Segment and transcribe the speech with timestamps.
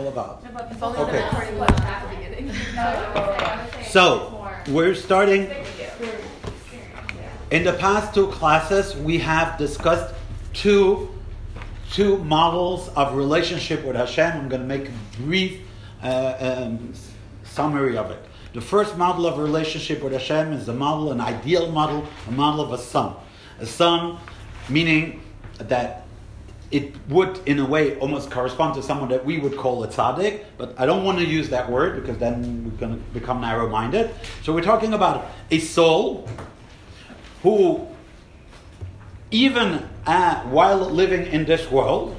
[0.00, 0.42] all about.
[0.44, 1.18] Okay.
[1.18, 2.54] the recording was at the beginning.
[3.90, 5.50] So, we're starting.
[7.50, 10.14] In the past two classes, we have discussed
[10.52, 11.12] two,
[11.90, 14.32] two models of relationship with Hashem.
[14.32, 14.92] I'm going to make a
[15.22, 15.60] brief
[16.04, 16.92] uh, um,
[17.42, 18.24] summary of it.
[18.52, 22.60] The first model of relationship with Hashem is the model, an ideal model, a model
[22.60, 23.16] of a son.
[23.58, 24.18] A son,
[24.68, 25.20] meaning
[25.58, 25.99] that
[26.70, 30.44] it would, in a way, almost correspond to someone that we would call a tzaddik,
[30.56, 33.68] but I don't want to use that word because then we're going to become narrow
[33.68, 34.10] minded.
[34.42, 36.28] So we're talking about a soul
[37.42, 37.86] who,
[39.30, 42.16] even uh, while living in this world,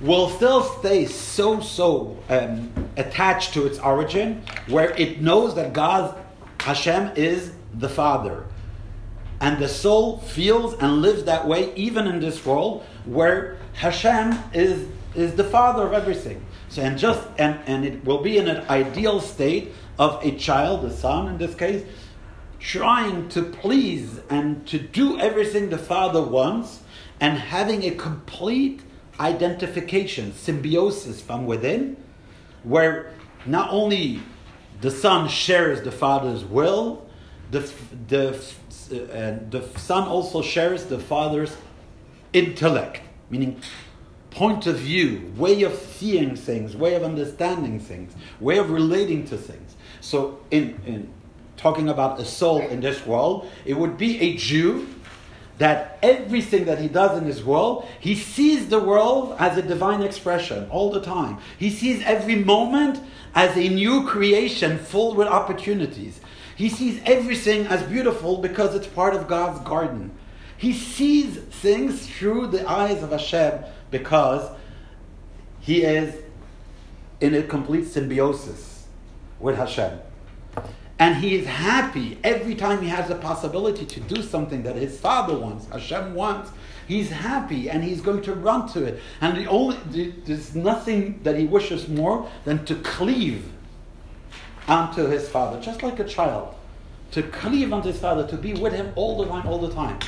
[0.00, 6.16] will still stay so, so um, attached to its origin, where it knows that God,
[6.60, 8.46] Hashem, is the Father.
[9.40, 14.86] And the soul feels and lives that way even in this world where Hashem is,
[15.14, 16.44] is the father of everything.
[16.68, 20.84] So and just and, and it will be in an ideal state of a child,
[20.84, 21.84] a son in this case,
[22.58, 26.80] trying to please and to do everything the father wants
[27.18, 28.82] and having a complete
[29.18, 31.96] identification, symbiosis from within,
[32.62, 33.12] where
[33.46, 34.20] not only
[34.80, 37.06] the son shares the father's will,
[37.50, 37.70] the,
[38.08, 38.42] the,
[38.92, 41.56] uh, the son also shares the father's
[42.32, 43.60] intellect, meaning
[44.30, 49.36] point of view, way of seeing things, way of understanding things, way of relating to
[49.36, 49.76] things.
[50.00, 51.12] So, in, in
[51.56, 54.86] talking about a soul in this world, it would be a Jew
[55.58, 60.00] that everything that he does in this world, he sees the world as a divine
[60.00, 61.36] expression all the time.
[61.58, 62.98] He sees every moment
[63.34, 66.20] as a new creation full with opportunities.
[66.60, 70.10] He sees everything as beautiful because it's part of God's garden.
[70.58, 74.46] He sees things through the eyes of Hashem because
[75.60, 76.14] he is
[77.18, 78.84] in a complete symbiosis
[79.38, 80.00] with Hashem.
[80.98, 85.00] And he is happy every time he has the possibility to do something that his
[85.00, 86.50] father wants, Hashem wants.
[86.86, 89.00] He's happy and he's going to run to it.
[89.22, 89.78] And the only,
[90.26, 93.50] there's nothing that he wishes more than to cleave
[94.70, 96.54] onto his father, just like a child.
[97.12, 99.98] To cleave unto his father, to be with him all the time, all the time.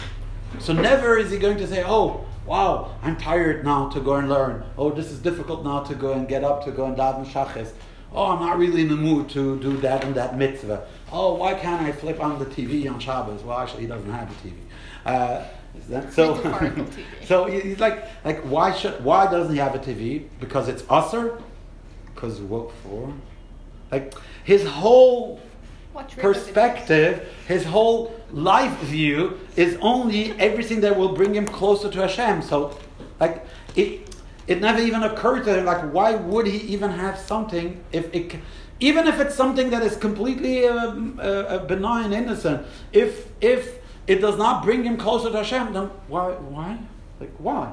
[0.61, 4.29] So never is he going to say, oh, wow, I'm tired now to go and
[4.29, 4.65] learn.
[4.79, 7.73] Oh, this is difficult now to go and get up to go and daven shachis.
[8.15, 10.87] Oh, I'm not really in the mood to do that and that mitzvah.
[11.11, 13.43] Oh, why can't I flip on the TV on Shabbos?
[13.43, 14.55] Well, actually, he doesn't have a TV.
[15.05, 15.45] Uh,
[15.77, 16.87] is that so?
[17.25, 20.29] So he's like, like, why should, why doesn't he have a TV?
[20.39, 21.41] Because it's usher?
[22.15, 23.13] Because what for?
[23.91, 24.15] Like,
[24.45, 25.41] his whole
[26.19, 32.43] perspective, his whole life view is only everything that will bring him closer to Hashem.
[32.43, 32.79] So,
[33.21, 34.15] like, it,
[34.47, 38.37] it never even occurred to him, like, why would he even have something if it,
[38.81, 43.79] even if it's something that is completely um, uh, uh, benign, innocent, if if
[44.09, 46.33] it does not bring him closer to Hashem, then why?
[46.33, 46.79] Why?
[47.21, 47.73] Like, why?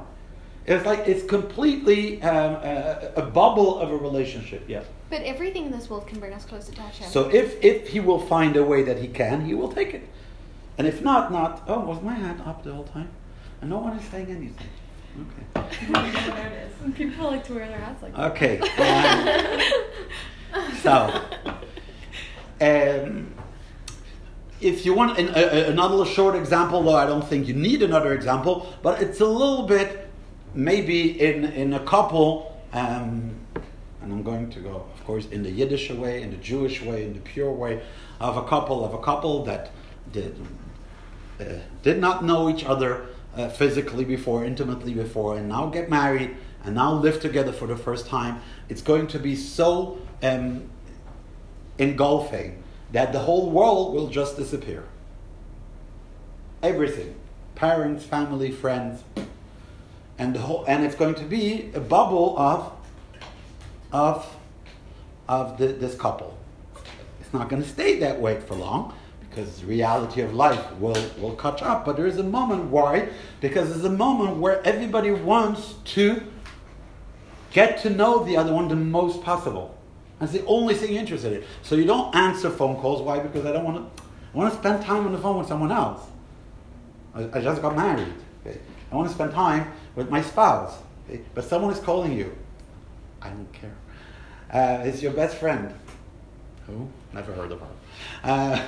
[0.69, 4.65] It's like it's completely um, a, a bubble of a relationship.
[4.67, 4.83] Yeah.
[5.09, 7.07] But everything in this world can bring us closer to Hashem.
[7.07, 10.07] So if, if he will find a way that he can, he will take it.
[10.77, 13.09] And if not, not, oh, was my hand up the whole time?
[13.61, 14.67] And no one is saying anything.
[15.55, 16.67] Okay.
[16.95, 18.59] People like to wear their hats like Okay.
[18.61, 19.59] um,
[20.83, 21.21] so,
[22.61, 23.33] um,
[24.61, 27.81] if you want an, a, a- another short example, though I don't think you need
[27.81, 30.08] another example, but it's a little bit
[30.53, 33.35] maybe in, in a couple, um,
[34.01, 37.05] and I'm going to go, of course, in the Yiddish way, in the Jewish way,
[37.05, 37.81] in the pure way,
[38.19, 39.71] of a couple, of a couple that
[40.11, 40.39] did,
[41.39, 41.45] uh,
[41.83, 46.75] did not know each other uh, physically before, intimately before, and now get married and
[46.75, 48.41] now live together for the first time.
[48.67, 50.69] It's going to be so um,
[51.77, 52.61] engulfing
[52.91, 54.83] that the whole world will just disappear.
[56.61, 57.15] Everything,
[57.55, 59.03] parents, family, friends,
[60.19, 62.71] and the whole, and it's going to be a bubble of,
[63.91, 64.37] of,
[65.27, 66.37] of the, this couple.
[67.21, 71.01] It's not going to stay that way for long because the reality of life will,
[71.19, 71.85] will catch up.
[71.85, 73.09] But there is a moment, why?
[73.39, 76.21] Because there's a moment where everybody wants to
[77.51, 79.77] get to know the other one the most possible.
[80.19, 81.43] That's the only thing you're interested in.
[81.63, 83.01] So you don't answer phone calls.
[83.01, 83.19] Why?
[83.19, 84.03] Because I don't want to.
[84.33, 86.01] I want to spend time on the phone with someone else.
[87.15, 88.13] I, I just got married.
[88.45, 88.59] Okay?
[88.91, 90.77] I want to spend time with my spouse.
[91.33, 92.35] But someone is calling you.
[93.21, 93.75] I don't care.
[94.51, 95.73] Uh, it's your best friend.
[96.67, 96.87] Who?
[97.13, 97.67] Never heard of her.
[98.23, 98.67] Uh,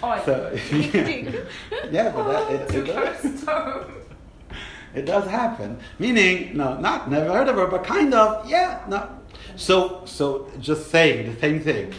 [0.24, 0.58] so,
[1.90, 3.24] yeah, but that, it, it does.
[4.94, 5.78] it does happen.
[5.98, 9.08] Meaning, no, not never heard of her, but kind of, yeah, no.
[9.56, 11.94] So, so just saying the same thing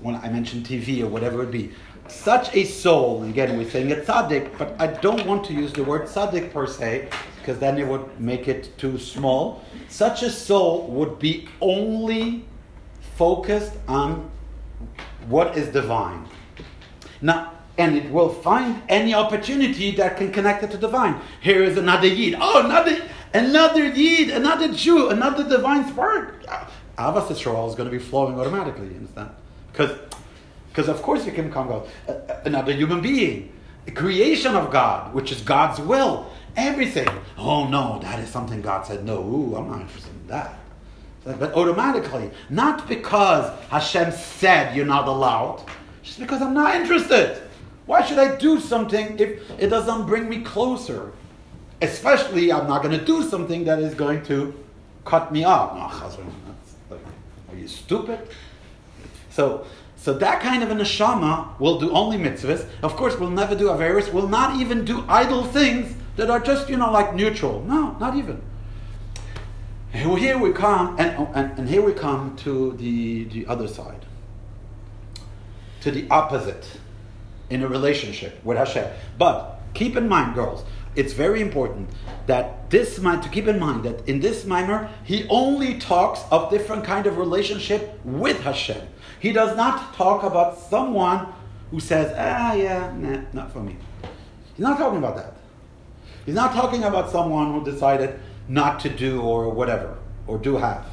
[0.00, 1.72] when I mention TV or whatever it be.
[2.08, 5.82] Such a soul, again, we're saying it's tzaddik, but I don't want to use the
[5.82, 7.08] word tzaddik per se,
[7.46, 9.62] because then it would make it too small.
[9.88, 12.44] Such a soul would be only
[13.14, 14.28] focused on
[15.28, 16.26] what is divine.
[17.22, 21.20] Now, and it will find any opportunity that can connect it to divine.
[21.40, 22.34] Here is another Yid.
[22.40, 23.00] Oh, another,
[23.32, 26.44] another Yid, another Jew, another divine spark.
[26.98, 29.30] Ahavas Yisrael is going to be flowing automatically, you understand?
[29.70, 29.96] Because,
[30.70, 33.52] because of course you can come God, uh, uh, another human being,
[33.86, 37.08] a creation of God, which is God's will, everything.
[37.36, 39.04] Oh no, that is something God said.
[39.04, 40.58] No, ooh, I'm not interested in that.
[41.24, 45.64] But automatically, not because Hashem said you're not allowed,
[46.02, 47.42] just because I'm not interested.
[47.86, 51.12] Why should I do something if it doesn't bring me closer?
[51.82, 54.54] Especially, I'm not going to do something that is going to
[55.04, 56.02] cut me off.
[56.90, 58.20] Are you stupid?
[59.30, 59.66] So,
[59.96, 62.66] so that kind of a neshama will do only mitzvahs.
[62.82, 64.12] Of course, we'll never do averis.
[64.12, 67.62] We'll not even do idle things that are just, you know, like neutral.
[67.62, 68.42] No, not even.
[69.92, 74.04] Here we come, and, and, and here we come to the, the other side,
[75.80, 76.78] to the opposite
[77.48, 78.90] in a relationship with Hashem.
[79.16, 80.64] But keep in mind, girls,
[80.96, 81.90] it's very important
[82.26, 86.50] that this mind to keep in mind that in this mimer he only talks of
[86.50, 88.88] different kind of relationship with Hashem.
[89.20, 91.28] He does not talk about someone
[91.70, 93.76] who says, ah, yeah, nah, not for me.
[94.54, 95.35] He's not talking about that.
[96.26, 98.18] He's not talking about someone who decided
[98.48, 99.96] not to do or whatever,
[100.26, 100.84] or do have.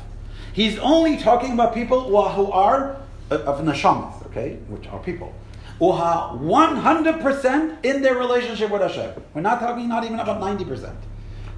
[0.53, 2.97] He's only talking about people who are
[3.31, 5.33] uh, of neshamas, okay, which are people
[5.79, 9.23] who are 100% in their relationship with Hashem.
[9.33, 10.95] We're not talking not even about 90%.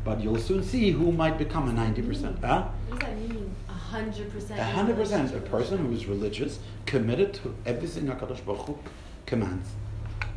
[0.06, 2.44] But you'll soon see who might become a 90%.
[2.44, 2.68] Huh?
[2.88, 3.56] What does that mean?
[3.70, 4.58] 100%?
[4.58, 5.36] 100%.
[5.36, 8.80] A person who is religious, committed to everything HaKadosh Baruch Hu
[9.26, 9.68] commands.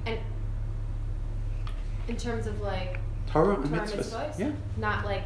[0.06, 0.18] And
[2.08, 2.98] in terms of like
[3.38, 4.50] Torah and mitzvahs, yeah.
[4.76, 5.24] Not like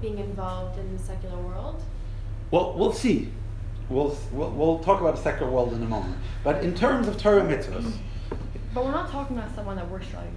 [0.00, 1.82] being involved in the secular world?
[2.50, 3.30] Well, we'll see.
[3.88, 6.16] We'll, we'll, we'll talk about the secular world in a moment.
[6.42, 7.92] But in terms of Torah mitzvahs.
[8.72, 10.34] But we're not talking about someone that we're striving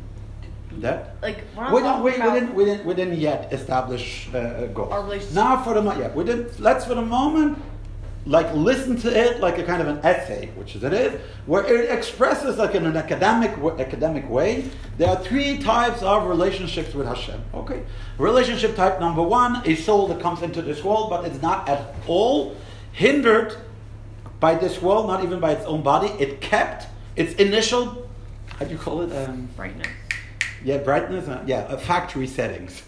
[0.69, 4.27] that like we're not we don't we, we didn't we didn't we didn't yet establish
[4.33, 4.91] uh, a goal.
[4.91, 5.33] Our relationship.
[5.33, 6.59] Now for the moment, yeah, we didn't.
[6.59, 7.57] Let's for the moment,
[8.27, 11.65] like listen to it like a kind of an essay, which is it is, where
[11.65, 14.69] it expresses like in an academic academic way.
[14.97, 17.41] There are three types of relationships with Hashem.
[17.53, 17.83] Okay,
[18.17, 21.95] relationship type number one: a soul that comes into this world, but it's not at
[22.07, 22.55] all
[22.91, 23.55] hindered
[24.39, 26.07] by this world, not even by its own body.
[26.19, 28.09] It kept its initial,
[28.59, 29.15] how do you call it?
[29.15, 29.87] Um, brightness.
[30.63, 31.27] Yeah, brightness.
[31.27, 32.83] Uh, yeah, uh, factory settings.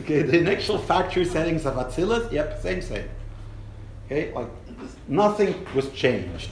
[0.00, 3.08] Okay, the initial factory settings of Atzilus, yep, same same.
[4.06, 4.48] Okay, like
[5.08, 6.50] nothing was changed.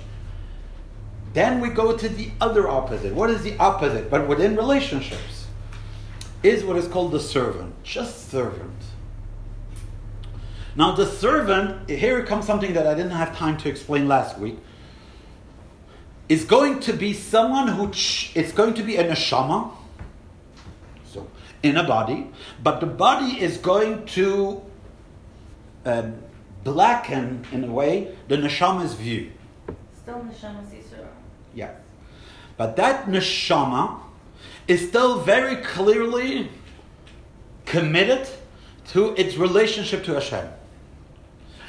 [1.32, 3.14] Then we go to the other opposite.
[3.14, 4.10] What is the opposite?
[4.10, 5.46] But within relationships,
[6.44, 8.70] is what is called the servant, just servant.
[10.76, 14.58] Now, the servant, here comes something that I didn't have time to explain last week,
[16.28, 17.88] is going to be someone who,
[18.34, 19.70] it's going to be a neshama,
[21.04, 21.28] so
[21.62, 22.30] in a body,
[22.62, 24.62] but the body is going to
[25.86, 26.14] um,
[26.64, 29.30] blacken, in a way, the neshama's view.
[30.02, 31.08] Still neshama sisura.
[31.54, 31.72] Yeah.
[32.56, 34.00] But that neshama
[34.66, 36.50] is still very clearly
[37.66, 38.28] committed
[38.88, 40.48] to its relationship to Hashem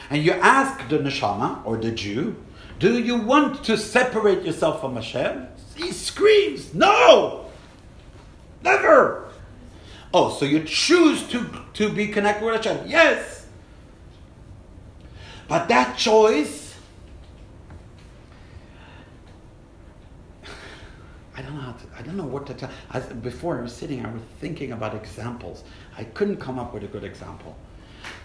[0.10, 2.36] and you ask the neshama or the Jew,
[2.80, 5.48] do you want to separate yourself from Hashem?
[5.75, 7.50] He screams, no,
[8.64, 9.30] never.
[10.14, 12.88] Oh, so you choose to, to be connected with Hashem?
[12.88, 13.45] Yes.
[15.48, 16.75] But that choice,
[21.36, 22.70] I don't know how to, I don't know what to tell.
[22.92, 25.64] As, before I was sitting, I was thinking about examples.
[25.98, 27.56] I couldn't come up with a good example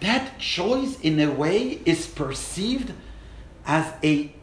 [0.01, 2.93] that choice, in a way, is perceived
[3.65, 4.33] as a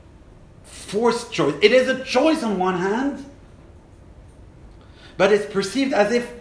[0.63, 1.55] forced choice.
[1.63, 3.25] It is a choice on one hand,
[5.17, 6.33] but it's perceived as if,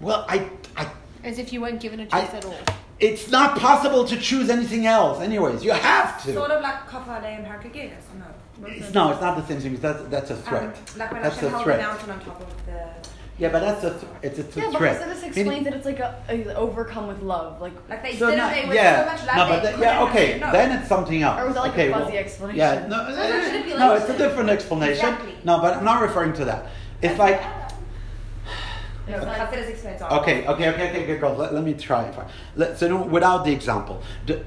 [0.00, 0.50] well, I.
[0.76, 0.90] I
[1.22, 2.58] as if you weren't given a choice I, at all.
[3.00, 5.64] It's not possible to choose anything else, anyways.
[5.64, 6.32] You have to.
[6.32, 8.68] Sort of like Kafale and Harkagias, no?
[8.68, 9.76] It's, no, it's not the same thing.
[9.80, 10.62] That's, that's a threat.
[10.62, 11.80] Um, like when that's a threat.
[11.80, 12.94] mountain on top of the
[13.36, 15.00] yeah, but that's a th- it's a th- yeah, threat.
[15.00, 18.30] but this explains that it's like a, a, overcome with love, like like they so
[18.30, 19.48] did not, it with yeah, so much love.
[19.48, 20.52] No, but yeah, okay, no.
[20.52, 21.40] then it's something else.
[21.40, 22.58] Or was that like okay, a fuzzy well, explanation?
[22.58, 24.92] Yeah, no, no, no, no, it's a different explanation.
[24.92, 25.34] Exactly.
[25.42, 26.70] No, but I'm not referring to that.
[27.02, 27.72] It's like No, It's like- chassid is
[28.48, 28.93] explained.
[30.20, 31.38] Okay, okay, okay, okay, okay, girls.
[31.38, 32.12] Let, let me try.
[32.56, 34.44] Let, so, no, without the example, the,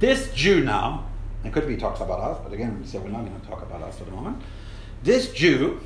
[0.00, 1.06] this Jew now,
[1.44, 3.62] it could be talks about us, but again, we said we're not going to talk
[3.62, 4.42] about us for the moment.
[5.02, 5.80] This Jew,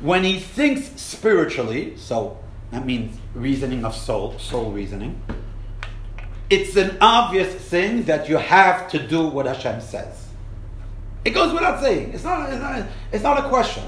[0.00, 2.38] when he thinks spiritually, so
[2.70, 5.22] that means reasoning of soul, soul reasoning,
[6.50, 10.28] it's an obvious thing that you have to do what Hashem says.
[11.24, 12.12] It goes without saying.
[12.12, 13.84] It's not, it's not, it's not a question.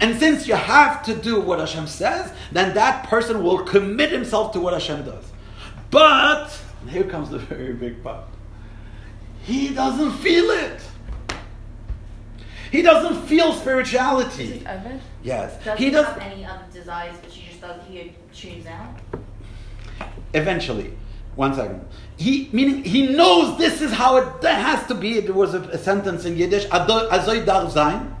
[0.00, 4.52] And since you have to do what Hashem says, then that person will commit himself
[4.52, 5.24] to what Hashem does.
[5.90, 8.24] But, and here comes the very big part,
[9.42, 10.80] he doesn't feel it.
[12.72, 14.54] He doesn't feel spirituality.
[14.54, 15.00] Is Evan?
[15.22, 15.62] Yes.
[15.62, 18.98] Does he he does have any other desires, but she just does he tunes out?
[20.34, 20.92] eventually.
[21.36, 21.84] One second.
[22.16, 25.20] He meaning he knows this is how it has to be.
[25.20, 28.14] There was a, a sentence in Yiddish, "Azoy darf sein."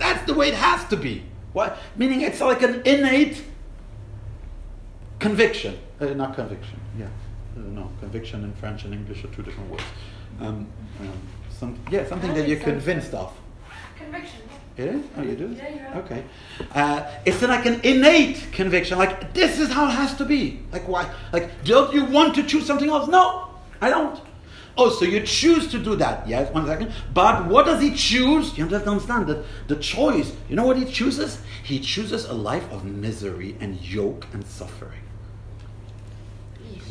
[0.00, 1.22] That's the way it has to be.
[1.52, 1.78] What?
[1.94, 3.44] Meaning it's like an innate
[5.18, 5.78] conviction.
[6.00, 6.80] Uh, not conviction.
[6.98, 7.04] Yeah.
[7.54, 9.84] Uh, no, conviction in French and English are two different words.
[10.40, 10.66] Um,
[11.00, 11.12] um,
[11.50, 13.32] some, yeah, something that you're convinced of.
[13.96, 14.40] Conviction.
[14.78, 15.04] It is?
[15.18, 15.48] Oh, you do?
[15.48, 16.02] Yeah, you're.
[16.04, 16.24] Okay.
[16.74, 18.96] Uh, it's like an innate conviction.
[18.96, 20.60] Like, this is how it has to be.
[20.72, 21.12] Like, why?
[21.34, 23.06] Like, don't you want to choose something else?
[23.08, 23.50] No,
[23.82, 24.18] I don't.
[24.76, 26.26] Oh, so you choose to do that.
[26.26, 26.92] Yes, one second.
[27.12, 28.56] But what does he choose?
[28.56, 31.40] You have to understand that the choice, you know what he chooses?
[31.62, 35.02] He chooses a life of misery and yoke and suffering.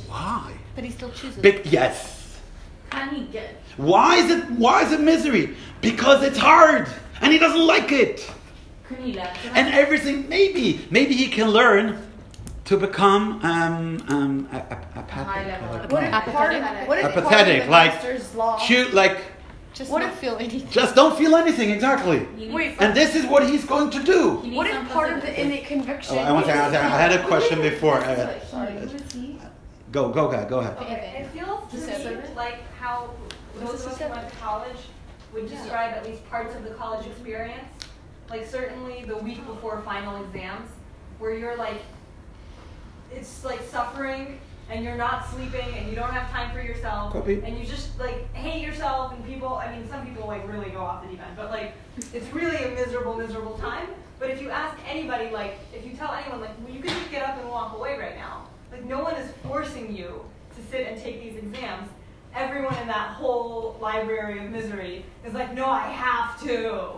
[0.07, 0.53] Why?
[0.75, 1.37] But he still chooses.
[1.37, 2.39] Big, yes.
[2.89, 3.61] Can he get?
[3.77, 5.55] Why is it why is it misery?
[5.81, 6.87] Because it's hard
[7.21, 8.29] and he doesn't like it.
[8.87, 12.08] Can he learn to And everything, maybe, maybe he can learn
[12.69, 14.59] to become um, um, a, a,
[14.99, 15.25] apathic.
[15.25, 15.79] High level.
[15.79, 16.87] like- What if Apathetic.
[16.87, 17.93] what if apathetic, like
[18.61, 19.17] cute, like
[19.73, 20.69] Just What not if- feel anything.
[20.69, 22.27] just don't feel anything exactly.
[22.51, 24.41] Wait, And this is what he's going to do.
[24.41, 26.15] he needs What if part of the innate conviction?
[26.19, 26.51] Oh, I want to.
[26.51, 27.97] I had a question before.
[27.97, 28.91] Uh, Sorry, who is
[29.91, 30.77] go, go, go, go ahead.
[30.77, 33.09] Okay, it feels to me like how
[33.55, 34.81] What's those of us who went to college
[35.33, 37.65] would describe at least parts of the college experience.
[38.29, 40.69] Like certainly the week before final exams,
[41.17, 41.81] where you're like,
[43.11, 44.39] it's like suffering
[44.69, 47.41] and you're not sleeping and you don't have time for yourself Copy.
[47.43, 49.55] and you just like hate yourself and people.
[49.55, 51.73] I mean, some people like really go off the deep end, but like
[52.13, 53.87] it's really a miserable, miserable time.
[54.19, 57.09] But if you ask anybody, like if you tell anyone, like well, you can just
[57.09, 58.47] get up and walk away right now.
[58.71, 60.23] Like no one is forcing you
[60.55, 61.89] to sit and take these exams.
[62.35, 66.91] Everyone in that whole library of misery is like, no, I have to.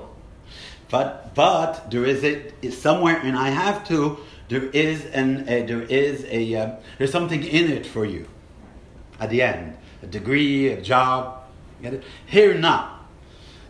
[0.90, 4.18] But but there is a is somewhere, and I have to.
[4.52, 8.28] There is an uh, there is a uh, there's something in it for you.
[9.18, 11.44] At the end, a degree, a job.
[11.82, 12.04] Get it?
[12.26, 13.08] Here not.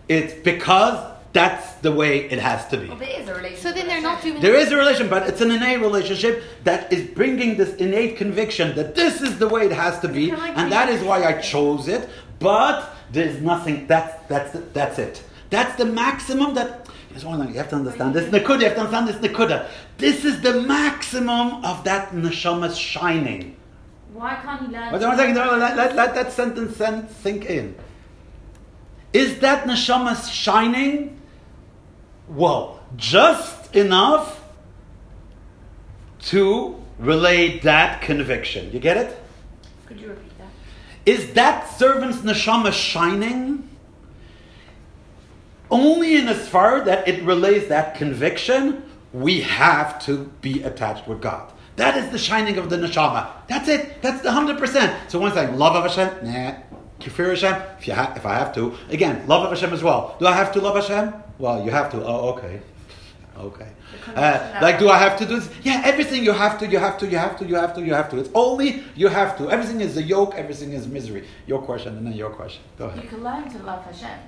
[0.09, 0.97] It's because
[1.33, 2.87] that's the way it has to be.
[2.87, 3.61] Well, there is a relationship.
[3.61, 4.41] So then they're not doing.
[4.41, 8.75] There is a relation, but it's an innate relationship that is bringing this innate conviction
[8.75, 11.87] that this is the way it has to be, and that being why I chose
[11.87, 12.09] it.
[12.39, 13.85] But there's nothing.
[13.85, 15.21] That's that's that's it.
[15.51, 16.55] That's the maximum.
[16.55, 16.80] That
[17.11, 18.13] here's one thing you have to understand.
[18.13, 18.31] This.
[18.31, 19.67] You have to understand this.
[19.97, 23.55] This is the maximum of that neshama's shining.
[24.13, 24.93] Why can't he learn?
[24.93, 25.35] Wait one second.
[25.35, 26.77] no, Let, let, let that sentence
[27.21, 27.75] sink in.
[29.13, 31.19] Is that neshama's shining?
[32.27, 34.41] Well, just enough
[36.21, 38.71] to relay that conviction.
[38.71, 39.17] You get it?
[39.85, 40.47] Could you repeat that?
[41.05, 43.67] Is that servant's neshama shining?
[45.71, 51.21] Only in as far that it relays that conviction, we have to be attached with
[51.21, 51.51] God.
[51.77, 53.29] That is the shining of the neshama.
[53.47, 54.01] That's it.
[54.01, 55.09] That's the hundred percent.
[55.09, 56.55] So one second, love of Hashem, nah.
[56.99, 58.75] Kafir Hashem, if you ha- if I have to.
[58.89, 60.15] Again, love of Hashem as well.
[60.19, 61.13] Do I have to love Hashem?
[61.39, 62.05] Well, you have to.
[62.05, 62.61] Oh, okay.
[63.37, 63.67] Okay.
[64.15, 65.49] Uh, like, do I have to do this?
[65.63, 67.93] Yeah, everything you have to, you have to, you have to, you have to, you
[67.93, 68.17] have to.
[68.17, 69.49] It's only you have to.
[69.49, 71.27] Everything is a yoke, everything is misery.
[71.47, 72.61] Your question and then your question.
[72.77, 73.03] Go ahead.
[73.03, 74.19] You can learn to love Hashem.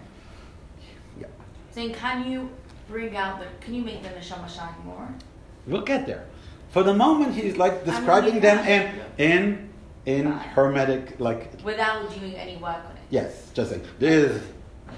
[1.76, 1.88] Yeah.
[1.88, 2.50] So can you
[2.88, 3.48] bring out the?
[3.62, 5.08] Can you make the neshama shine more?
[5.68, 6.26] We'll get there.
[6.72, 9.70] For the moment, he's like describing them in in
[10.06, 10.42] in Right.
[10.48, 13.04] hermetic, like Without doing any work on it.
[13.10, 14.42] yes, just saying there is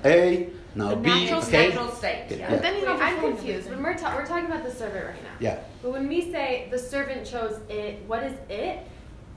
[0.03, 1.67] A, now The B, natural okay?
[1.69, 2.25] natural state.
[2.29, 2.37] Yeah.
[2.37, 2.49] Yeah.
[2.49, 3.69] But then he's Wait, I'm confused.
[3.69, 5.29] When we're, ta- we're talking about the servant right now.
[5.39, 5.59] Yeah.
[5.83, 8.79] But when we say the servant chose it, what is it?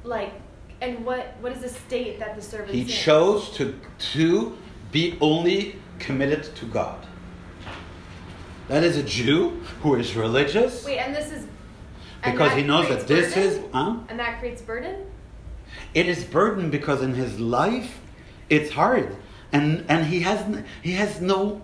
[0.05, 0.33] Like,
[0.81, 2.89] and what what is the state that the servant He in?
[2.89, 3.79] chose to
[4.15, 4.57] to
[4.93, 7.05] be only committed to God.
[8.69, 11.47] That is a Jew who is religious Wait, and this is
[12.25, 13.53] because he knows that this burden?
[13.53, 13.97] is huh?
[14.09, 15.07] and that creates burden.
[15.95, 18.01] It is burden because in his life
[18.51, 19.17] it's hard,
[19.53, 20.45] and and he has
[20.83, 21.63] he has no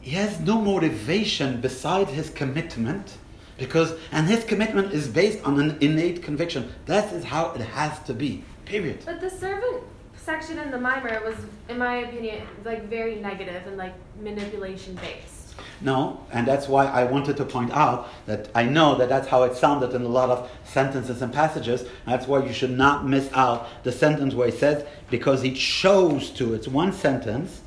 [0.00, 3.16] he has no motivation beside his commitment
[3.58, 6.72] Because, and his commitment is based on an innate conviction.
[6.86, 8.42] That is how it has to be.
[8.64, 9.02] Period.
[9.04, 9.84] But the servant
[10.16, 11.36] section in the mimer was,
[11.68, 15.41] in my opinion, like very negative and like manipulation based.
[15.84, 19.42] No, and that's why I wanted to point out that I know that that's how
[19.42, 21.84] it sounded in a lot of sentences and passages.
[22.06, 26.30] That's why you should not miss out the sentence where he says, because he chose
[26.30, 26.54] to.
[26.54, 27.62] It's one sentence.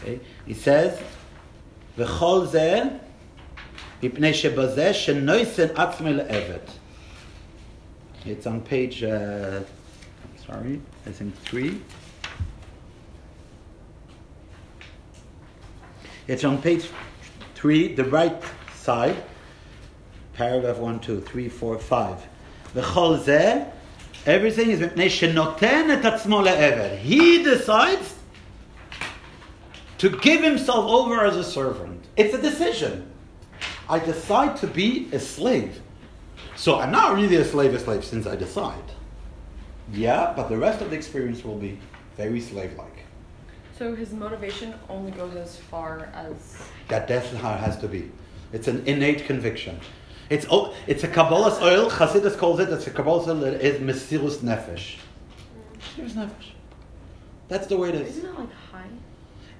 [0.00, 0.20] Okay?
[0.46, 0.98] He says,
[1.98, 2.98] "V'chol zeh
[4.00, 6.70] mipnei shebazeh shenoisen atzmei le'eved."
[8.24, 9.60] It's on page, uh,
[10.46, 11.82] sorry, I think three.
[16.28, 16.88] It's on page
[17.62, 18.42] three, the right
[18.74, 19.22] side,
[20.32, 22.18] paragraph one, two, three, four, five.
[22.74, 23.70] V'chol zeh,
[24.26, 26.98] everything is mipnei shenoten et atzmo le'eved.
[26.98, 28.16] He decides
[29.98, 32.04] to give himself over as a servant.
[32.16, 33.08] It's a decision.
[33.88, 35.80] I decide to be a slave.
[36.56, 38.90] So I'm not really a slave, a slave since I decide.
[39.92, 41.78] Yeah, but the rest of the experience will be
[42.16, 43.04] very slave like.
[43.78, 48.10] So his motivation only goes as far as That that's how it has to be.
[48.52, 49.80] It's an innate conviction.
[50.30, 51.90] It's oh, it's a Kabbalas ol.
[51.90, 52.68] Chassidus calls it.
[52.68, 53.42] It's a Kabbalas ol.
[53.44, 54.96] It is Mesirus Nefesh.
[55.96, 56.50] Mesirus Nefesh.
[57.48, 58.16] That's the way it is.
[58.18, 58.86] isn't it like high?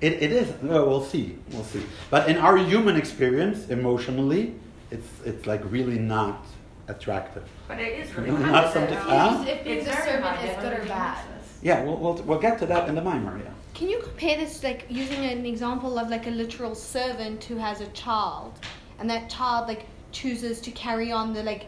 [0.00, 0.52] It, it is.
[0.62, 1.38] Well, we'll see.
[1.50, 1.82] We'll see.
[2.10, 4.54] But in our human experience, emotionally,
[4.90, 6.44] it's it's like really not
[6.88, 7.44] attractive.
[7.68, 9.38] But it is really Not something- It's huh?
[9.38, 11.24] very- If being It's a servant is good or bad.
[11.62, 13.50] Yeah, we'll, we'll, we'll get to that in the Mimer, yeah.
[13.74, 17.80] Can you compare this like using an example of like a literal servant who has
[17.80, 18.52] a child
[18.98, 21.66] and that child like chooses to carry on the like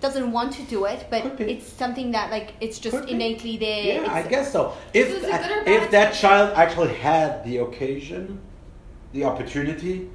[0.00, 3.12] doesn't want to do it but it's something that like it's just Could be.
[3.12, 4.02] innately there.
[4.02, 4.74] Yeah, I guess so.
[4.92, 8.40] If, a if that child actually had the occasion,
[9.12, 10.10] the opportunity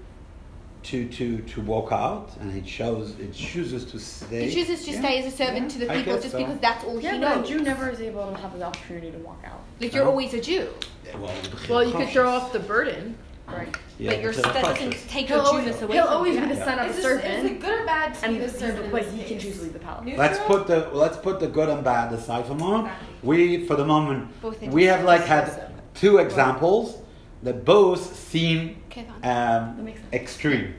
[0.83, 4.49] to, to, to walk out, and it shows, it chooses to stay.
[4.49, 6.37] He chooses to yeah, stay as a servant yeah, to the people just so.
[6.39, 7.49] because that's all Yeah, he but a knows.
[7.49, 9.61] Jew never is able to have the opportunity to walk out.
[9.79, 10.09] Like you're No.
[10.11, 10.67] always a Jew,
[11.13, 11.31] Well,
[11.69, 13.17] Well, you could throw off the burden.
[13.47, 13.75] Right.
[13.99, 16.45] Yeah, but you're, that doesn't take He'll your always, Jewness away he'll from always be
[16.45, 16.65] the Yeah.
[16.65, 17.33] son of Is, a this, servant.
[17.45, 18.91] is it good or bad to and be the servant?
[18.91, 20.05] but he can choose to leave the palace.
[20.05, 20.25] Neutral?
[20.25, 22.93] Let's put the let's put the good and bad aside for a moment.
[23.23, 26.99] We, for the moment, Both we have like had two examples
[27.43, 29.21] that both seem Okay, fine.
[29.21, 30.13] That um, makes sense.
[30.13, 30.75] extreme.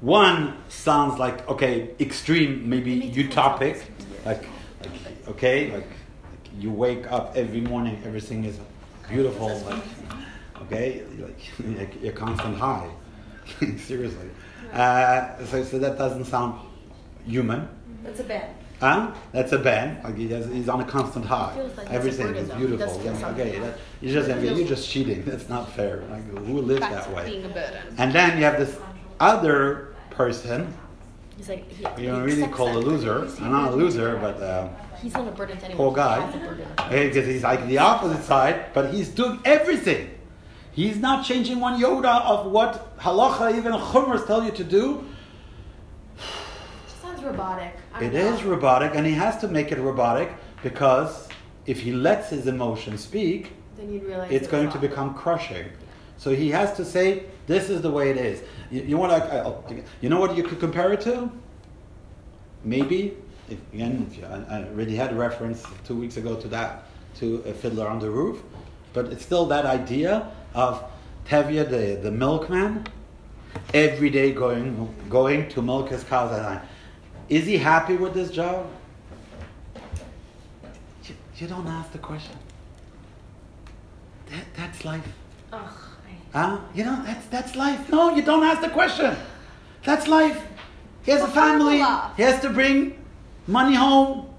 [0.00, 3.82] One sounds like okay, extreme, maybe utopic,
[4.24, 4.46] like,
[4.80, 5.88] like okay, like, like
[6.58, 8.58] you wake up every morning, everything is
[9.08, 9.82] beautiful, like
[10.62, 11.38] okay, like,
[11.78, 12.90] like your constant high,
[13.78, 14.30] seriously.
[14.72, 16.58] Uh, so, so that doesn't sound
[17.26, 17.68] human.
[18.02, 18.50] That's a bad.
[18.80, 19.12] Huh?
[19.32, 20.02] That's a band.
[20.04, 21.54] Like he has, he's on a constant high.
[21.76, 23.00] like Everything is beautiful.
[23.04, 25.24] Yeah, okay, that, you just you're just cheating.
[25.24, 26.02] That's not fair.
[26.10, 27.30] Like who lives That's that way?
[27.30, 27.94] being a burden.
[27.98, 28.76] And then you have this
[29.20, 30.74] other person.
[31.36, 33.26] He's like, he, You don't really call a loser.
[33.40, 34.68] I'm not a loser, but uh,
[35.02, 35.76] He's not a burden to anyone.
[35.76, 36.20] poor guy.
[36.20, 36.66] has a burden.
[37.08, 40.10] Because he's like the opposite side, but he's doing everything.
[40.72, 45.04] He's not changing one yoda of what halacha, even chumras tell you to do.
[47.24, 47.74] Robotic.
[47.92, 50.30] I It is robotic, and he has to make it robotic
[50.62, 51.28] because
[51.66, 55.66] if he lets his emotion speak, Then you'd realize it's going to become crushing.
[56.18, 59.82] So he has to say, "This is the way it is." You, you want to?
[60.00, 61.30] You know what you could compare it to?
[62.62, 63.16] Maybe,
[63.48, 66.84] if, again, if you, I, I already had a reference two weeks ago to that,
[67.16, 68.42] to a fiddler on the roof,
[68.92, 70.82] but it's still that idea of
[71.26, 72.86] Tevye, the, the milkman,
[73.72, 76.62] every day going going to milk his cows at night.
[77.28, 78.66] Is he happy with this job?
[81.04, 82.36] You, you don't ask the question.
[84.30, 85.06] That, that's life.
[85.52, 85.70] Ugh,
[86.32, 86.58] Huh?
[86.74, 87.88] You know, that's that's life.
[87.90, 89.16] No, you don't ask the question.
[89.84, 90.42] That's life.
[91.04, 91.76] He has a family.
[92.16, 92.98] He has to bring
[93.46, 94.34] money home.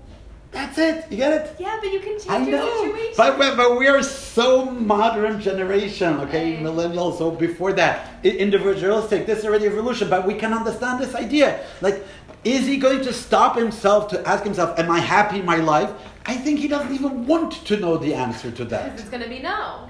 [0.51, 1.05] That's it.
[1.09, 1.55] You get it?
[1.59, 2.83] Yeah, but you can change I your know.
[2.83, 3.13] situation.
[3.17, 6.55] But, but, but we are so modern generation, okay?
[6.55, 6.63] Right.
[6.63, 11.65] Millennials, so before that, individualistic, this is already evolution, but we can understand this idea.
[11.81, 12.05] Like,
[12.45, 15.91] is he going to stop himself to ask himself, am I happy in my life?
[16.27, 18.83] I think he doesn't even want to know the answer to that.
[18.85, 19.89] Because it's gonna be no.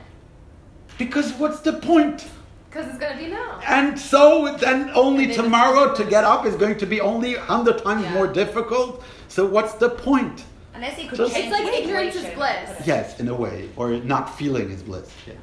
[0.98, 2.28] Because what's the point?
[2.70, 3.60] Because it's gonna be no.
[3.68, 7.84] And so then only And tomorrow to get up is going to be only 100
[7.84, 8.14] times Yeah.
[8.14, 9.04] more difficult.
[9.28, 10.44] So what's the point?
[10.74, 12.70] Unless he could Just- It's like the ignorance is bliss.
[12.86, 13.70] Yes, in a way.
[13.76, 15.10] Or not feeling is bliss.
[15.28, 15.34] Yeah.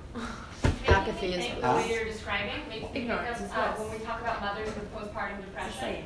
[0.89, 1.71] Apathy is I think bliss.
[1.73, 3.89] the way you're describing makes me think Ignorance of is uh, bliss.
[3.89, 6.05] when we talk about mothers with postpartum depression.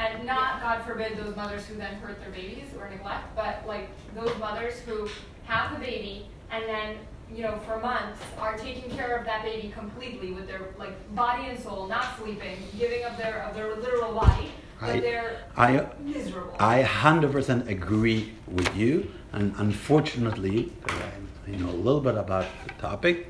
[0.00, 3.90] And not, God forbid, those mothers who then hurt their babies or neglect, but like
[4.14, 5.08] those mothers who
[5.44, 6.96] have the baby and then,
[7.34, 11.48] you know, for months are taking care of that baby completely with their like body
[11.50, 15.86] and soul, not sleeping, giving of their of their literal body, but I- they're I
[16.02, 16.56] miserable.
[16.58, 23.28] I 100% agree with you, and unfortunately, I know a little bit about the topic,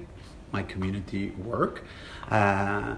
[0.53, 1.85] my community work.
[2.31, 2.95] Uh,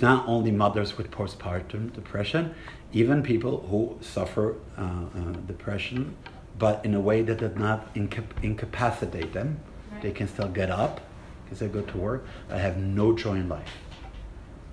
[0.00, 2.54] not only mothers with postpartum depression,
[2.92, 6.16] even people who suffer uh, uh, depression,
[6.58, 9.60] but in a way that does not inca- incapacitate them.
[10.02, 11.00] They can still get up
[11.44, 13.70] because they go to work, but have no joy in life.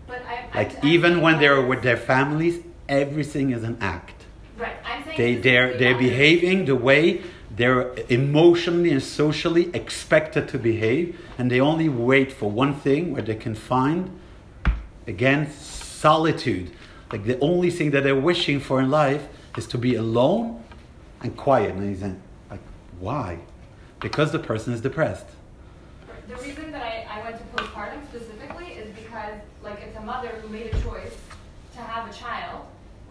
[0.08, 3.78] but I, I, Like I even think when they're with their families, everything is an
[3.80, 4.26] act.
[4.58, 7.22] right, I'm saying They they're they're behaving the way
[7.56, 13.22] they're emotionally and socially expected to behave, and they only wait for one thing where
[13.22, 14.10] they can find
[15.08, 16.72] again solitude.
[17.12, 20.64] Like the only thing that they're wishing for in life is to be alone
[21.22, 21.76] and quiet.
[21.76, 22.60] And he's like,
[23.00, 23.40] why?
[24.00, 25.28] Because the person is depressed.
[26.28, 30.30] The reason that I, I went to postpartum specifically is because like it's a mother
[30.30, 31.16] who made a choice
[31.76, 32.66] to have a child,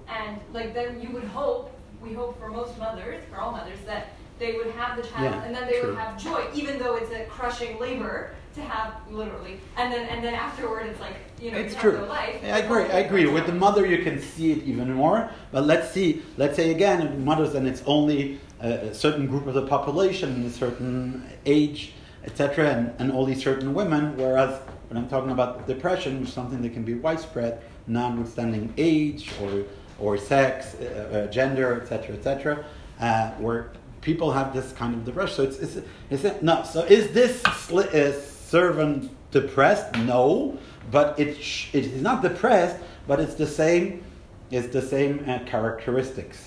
[0.08, 4.08] and like then you would hope, we hope for most mothers, for all mothers, that
[4.38, 5.90] they would have the child Yeah, and then they true.
[5.90, 10.24] would have joy, even though it's a crushing labor to have literally, and then and
[10.24, 11.98] then afterward it's like you know It's true.
[12.08, 12.40] life.
[12.44, 12.84] I agree.
[12.84, 13.26] I agree.
[13.26, 15.30] With the mother, you can see it even more.
[15.50, 16.22] But let's see.
[16.36, 20.50] Let's say again, mothers, and it's only a a certain group of the population, a
[20.50, 21.92] certain age,
[22.24, 24.16] etc., and, and only certain women.
[24.16, 29.30] Whereas when I'm talking about depression, which is something that can be widespread, notwithstanding age
[29.42, 29.64] or
[29.98, 32.64] or sex, uh, uh, gender, etc., etc.,
[33.00, 35.34] uh, where people have this kind of depression.
[35.36, 36.62] So it's it's, it's no.
[36.64, 38.12] So is this sli- uh,
[38.52, 39.96] servant depressed?
[40.12, 40.58] No,
[40.90, 42.76] but it sh- it is not depressed,
[43.08, 44.04] but it's the same.
[44.50, 46.38] It's the same uh, characteristics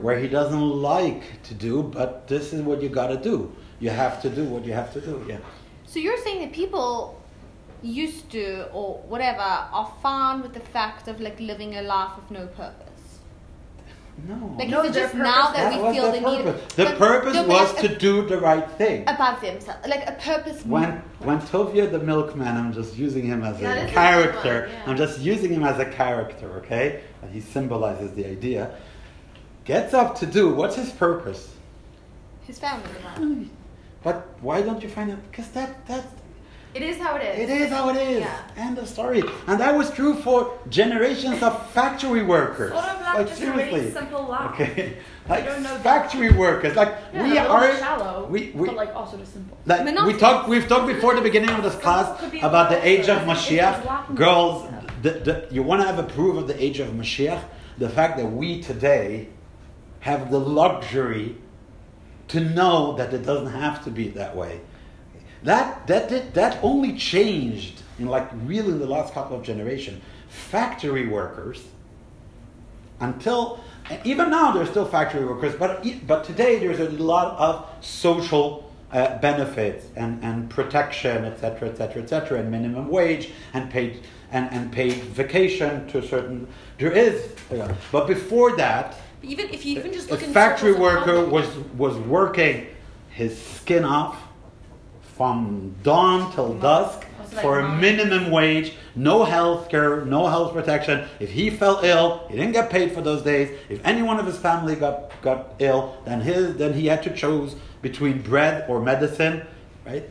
[0.00, 3.36] where he doesn't like to do, but this is what you got to do.
[3.78, 5.24] You have to do what you have to do.
[5.28, 5.38] Yeah.
[5.84, 7.22] So you're saying that people
[7.82, 12.30] used to or whatever are fine with the fact of like living a life with
[12.30, 12.85] no purpose.
[14.28, 14.54] No.
[14.58, 16.74] Like No, is it just now that, that we feel the the need purpose.
[16.74, 19.02] The but- purpose no, was to a- do the right thing.
[19.06, 20.64] above themselves, like a purpose.
[20.64, 24.60] When when Tovia the milkman, I'm just using him as Yeah, a character.
[24.62, 24.82] one, yeah.
[24.86, 27.02] I'm just using him as a character, okay?
[27.22, 28.70] And he symbolizes the idea.
[29.64, 31.52] Gets up to do what's his purpose?
[32.46, 33.50] his family.
[34.04, 35.18] But why don't you find out?
[35.30, 36.06] Because that that's
[36.76, 37.48] It is how it is.
[37.48, 38.20] it is how it is.
[38.20, 38.42] Yeah.
[38.66, 39.22] End of story.
[39.46, 42.72] And that was true for generations of factory workers.
[42.72, 43.90] Sort of like like just a really seriously.
[43.92, 44.50] simple law.
[44.52, 44.96] Okay.
[45.28, 45.82] Like don't know that.
[45.82, 46.76] factory workers.
[46.76, 49.58] Like Yeah, we a are shallow, we, we but like also just simple.
[49.66, 50.20] Like we Monotonous.
[50.20, 52.06] talked, we've talked before the beginning of this class
[52.44, 54.14] about the age of also- Mashiach.
[54.14, 54.70] Girls,
[55.02, 57.42] the, the, you want to have a proof of the age of Mashiach?
[57.78, 59.30] The fact that we today
[60.00, 61.36] have the luxury
[62.28, 64.60] to know that it doesn't have to be that way.
[65.46, 70.02] That that that, that only changed in like really in the last couple of generations.
[70.28, 71.62] Factory workers
[73.00, 73.60] until
[74.04, 79.18] even now there's still factory workers but but today there's a lot of social uh,
[79.18, 84.94] benefits and, and protection etc etc etc and minimum wage and paid and, and paid
[84.94, 86.46] vacation to a certain
[86.78, 90.72] there is uh, but before that Even if you even just a look in factory
[90.72, 92.66] worker was was working
[93.10, 94.25] his skin off
[95.16, 101.08] from dawn till dusk like for a minimum wage, no health care, no health protection.
[101.18, 103.56] If he fell ill, he didn't get paid for those days.
[103.68, 107.14] If any one of his family got, got ill, then his then he had to
[107.14, 109.46] choose between bread or medicine,
[109.84, 110.08] right?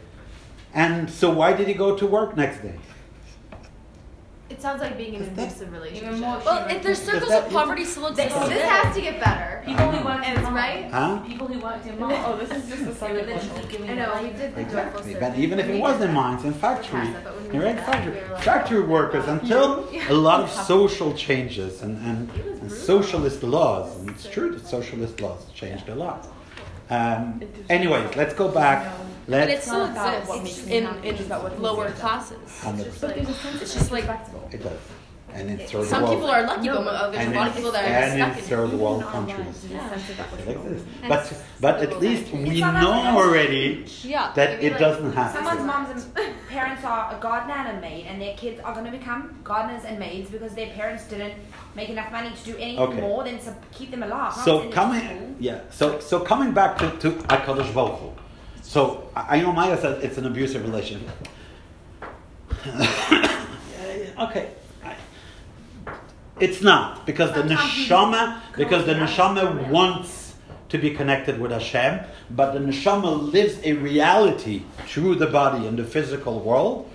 [0.73, 2.75] And so why did he go to work next day?
[4.65, 6.07] It sounds like being in an Is that- abusive relationship.
[6.07, 8.49] Even more Well, if there's circles that- of poverty still This, exist.
[8.49, 9.61] this has to get better.
[9.63, 10.55] People who um, worked in It's malls.
[10.55, 10.89] right.
[10.91, 11.17] Huh?
[11.19, 13.67] People who worked in Oh, this is just a They were Sunday literally bushel.
[13.69, 15.15] giving I know, their we did the Exactly.
[15.19, 17.63] But even if it was in mines and factory, Pass that, but when we you're
[17.63, 20.11] right, factory, we like, factory oh, workers until Yeah.
[20.11, 23.99] a lot of social changes and, and, and socialist laws.
[23.99, 26.27] And it's true that socialist laws changed a lot.
[26.89, 28.91] Um, anyways, let's go back.
[29.27, 31.59] But it Let's still not about what exists makes me in, in it's about what
[31.59, 32.59] lower classes.
[32.61, 34.47] hundred But there's a sense It's just like- respectable.
[34.51, 34.77] It does,
[35.33, 37.55] and in third Some world, people are lucky, No, but there's and a lot of
[37.55, 38.47] people that are and in stuck in it.
[38.47, 39.37] third world countries.
[39.39, 40.87] lives, there's a sense of that which It exists.
[41.09, 43.15] But but at least we know happening.
[43.15, 44.31] already Yeah.
[44.35, 45.43] that Maybe it like doesn't happen.
[45.43, 48.85] Someone's moms and parents are a gardener and a maid, and their kids are going
[48.85, 51.33] to become gardeners and maids because their parents didn't
[51.75, 53.01] make enough money to do anything Okay.
[53.01, 54.33] more than to keep them alive.
[54.33, 54.83] So send them to school.
[54.83, 55.59] coming, yeah.
[55.71, 58.11] So so coming back to to Hakadosh Baruch Hu.
[58.61, 61.09] So I know Maya said it's an abusive relationship.
[64.19, 64.49] okay,
[66.39, 70.33] it's not because the neshama because the neshama wants
[70.69, 71.99] to be connected with Hashem,
[72.31, 76.89] but the neshama lives a reality through the body in the physical world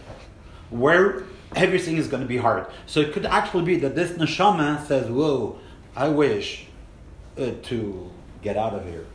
[0.70, 1.24] where
[1.56, 2.66] everything is going to be hard.
[2.86, 5.58] So it could actually be that this neshama says, "Whoa,
[5.96, 6.66] I wish
[7.38, 8.10] uh, to
[8.42, 9.06] get out of here,"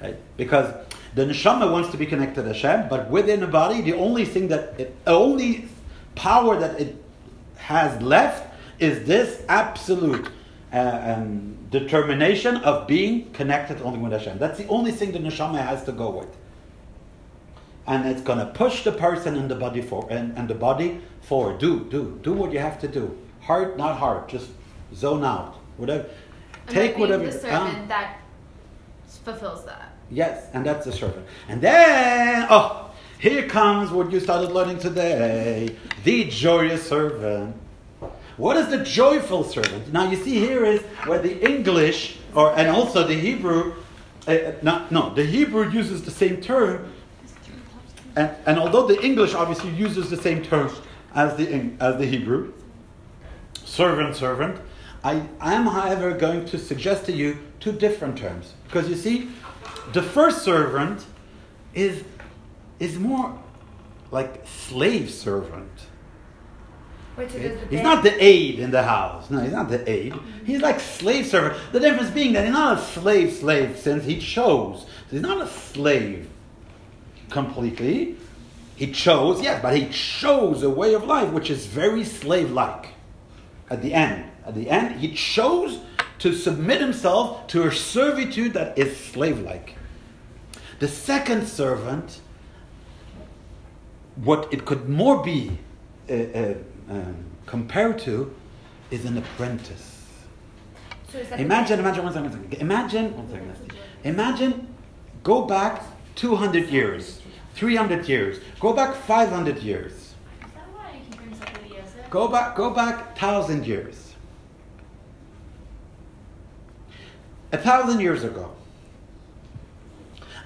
[0.00, 0.16] right?
[0.36, 0.72] Because
[1.14, 4.48] the neshama wants to be connected to Hashem, but within the body, the only thing
[4.48, 5.68] that it, only
[6.14, 6.96] power that it
[7.56, 10.28] has left is this absolute
[10.72, 14.38] uh, um, determination of being connected only with Hashem.
[14.38, 16.28] That's the only thing the neshama has to go with
[17.86, 21.00] and it's going to push the person and the body for and, and the body
[21.22, 21.58] forward.
[21.58, 23.16] Do do do what you have to do.
[23.40, 24.28] Hard, not hard.
[24.28, 24.50] Just
[24.94, 25.56] zone out.
[25.76, 26.08] Whatever.
[26.66, 27.24] And Take whatever.
[27.24, 28.20] the servant ah, that
[29.24, 29.92] fulfills that.
[30.10, 31.26] yes, and that's the servant.
[31.48, 37.56] And then oh, here comes what you started learning today: the joyous servant.
[38.36, 39.92] What is the joyful servant?
[39.92, 43.74] Now you see here is where the English or and also the Hebrew.
[44.26, 46.90] Uh, no, no, the Hebrew uses the same term,
[48.16, 50.70] and, and although the English obviously uses the same term
[51.14, 52.52] as the, as the Hebrew,
[53.64, 54.60] servant, servant,
[55.02, 58.54] I am, however, going to suggest to you two different terms.
[58.64, 59.30] Because you see,
[59.92, 61.04] the first servant
[61.74, 62.04] is,
[62.80, 63.38] is more
[64.10, 65.70] like slave servant.
[67.16, 69.30] Wait, so He's bed- not the aide in the house.
[69.30, 70.14] No, he's not the aide.
[70.44, 71.60] He's like slave servant.
[71.72, 74.86] The difference being that he's not a slave slave since he chose.
[75.10, 76.28] He's not a slave
[77.34, 78.16] completely.
[78.76, 82.86] He chose, yes, but he chose a way of life which is very slave like.
[83.68, 85.80] At the end, at the end, he chose
[86.20, 89.74] to submit himself to a servitude that is slave like.
[90.78, 92.20] The second servant,
[94.16, 95.58] what it could more be
[96.08, 96.54] uh, uh,
[96.88, 97.16] um,
[97.46, 98.32] compared to,
[98.90, 100.06] is an apprentice.
[101.10, 102.60] so is that the Imagine, imagine, one second, one second.
[102.60, 104.68] Imagine, one second, Imagine,
[105.22, 105.82] go back
[106.16, 107.20] 200 years,
[107.54, 112.04] 300 years, go back 500 years, Is that why he brings up Eliezer?
[112.10, 114.14] go back, go back 1,000 years.
[117.52, 118.50] A thousand years ago,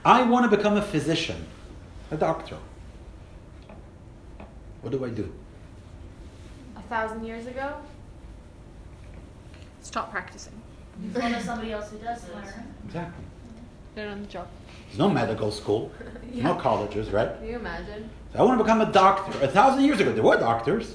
[0.04, 1.46] I want to become a physician,
[2.10, 2.58] a doctor.
[4.82, 5.32] What do I do?
[6.76, 7.74] A thousand years ago,
[9.80, 10.52] Stop practicing.
[11.02, 12.30] You follow somebody else who does it.
[12.84, 13.24] Exactly.
[13.98, 14.46] Learn on the job.
[14.87, 15.90] There's no medical school,
[16.32, 17.37] no colleges, right?
[17.37, 18.08] can you imagine?
[18.32, 19.37] So I want to become a doctor.
[19.42, 20.94] A thousand years ago, there were doctors.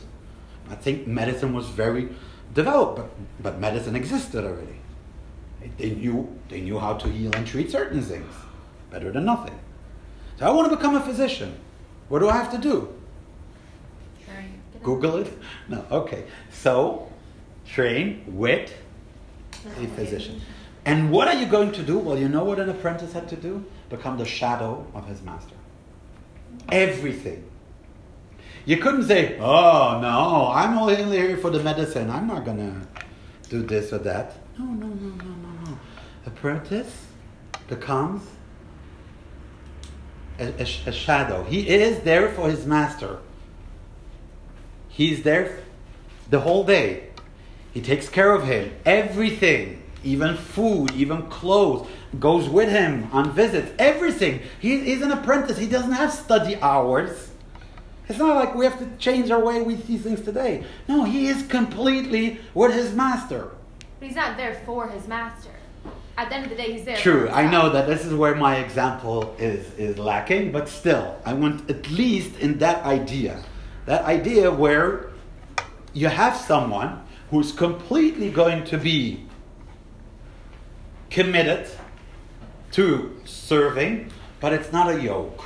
[0.70, 2.08] I think medicine was very
[2.54, 3.10] developed, but,
[3.42, 4.78] but medicine existed already.
[5.78, 8.34] They knew, they knew how to heal and treat certain things
[8.90, 9.60] better than nothing.
[10.40, 11.60] So I want to become a physician.
[12.08, 12.88] What do I have to do?
[14.24, 14.62] Train.
[14.82, 15.38] Google it?
[15.68, 16.24] No, okay.
[16.52, 17.12] So,
[17.68, 18.74] train with
[19.78, 20.40] a physician.
[20.86, 21.98] And what are you going to do?
[21.98, 23.66] Well, you know what an apprentice had to do?
[23.90, 25.56] Become the shadow of his master.
[26.72, 27.50] Everything.
[28.66, 32.10] You couldn't say, oh, no, I'm only here for the medicine.
[32.10, 33.04] I'm not going to
[33.50, 34.36] do this or that.
[34.58, 35.80] No, no, no, no, no, no.
[36.26, 37.06] Apprentice
[37.68, 38.24] becomes
[40.40, 41.44] a, a, a shadow.
[41.44, 43.20] He is there for his master.
[44.88, 45.60] He's there
[46.30, 47.10] the whole day.
[47.74, 48.74] He takes care of him.
[48.86, 51.88] Everything, even food, even clothes,
[52.20, 53.72] goes with him on visits.
[53.80, 54.42] Everything.
[54.60, 55.58] He, he's an apprentice.
[55.58, 57.32] He doesn't have study hours.
[58.10, 60.66] It's not like we have to change our way we see things today.
[60.88, 63.52] No, he is completely with his master.
[64.00, 65.52] But he's not there for his master.
[66.18, 66.98] At the end of the day, he's there.
[66.98, 71.34] True, I know that this is where my example is, is lacking, but still, I
[71.34, 73.44] want at least in that idea,
[73.86, 75.10] that idea where
[75.94, 79.26] you have someone who's completely going to be
[81.14, 81.70] committed
[82.72, 85.46] to serving, but it's not a yoke.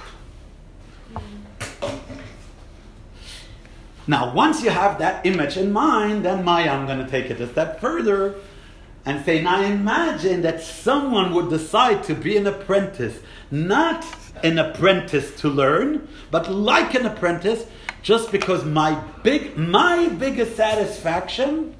[4.07, 7.41] Now, once you have that image in mind, then Maya, I'm going to take it
[7.41, 8.35] a step further
[9.05, 13.19] and say, now imagine that someone would decide to be an apprentice,
[13.51, 14.05] not
[14.43, 17.65] an apprentice to learn, but like an apprentice,
[18.01, 21.75] just because my big, my biggest satisfaction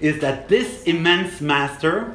[0.00, 2.14] is that this immense master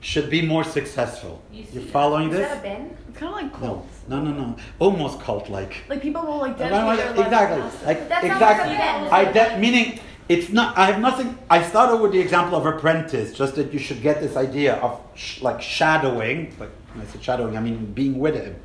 [0.00, 1.42] should be more successful.
[1.52, 1.90] You see You're that.
[1.92, 2.48] following Is this?
[2.48, 2.96] that a Ben?
[3.08, 3.86] It's kind of like cult.
[4.08, 4.56] No, no, no, no.
[4.78, 5.82] Almost cult-like.
[5.88, 7.80] Like people will like Right, dedicate right, their exactly.
[7.80, 7.86] to.
[7.86, 8.74] Like That's not exactly.
[8.74, 9.12] what I meant.
[9.12, 10.78] I de- meaning it's not.
[10.78, 11.36] I have nothing.
[11.50, 15.00] I started with the example of apprentice, just that you should get this idea of
[15.14, 16.54] sh- like shadowing.
[16.60, 18.56] Like when I said shadowing, I mean being with him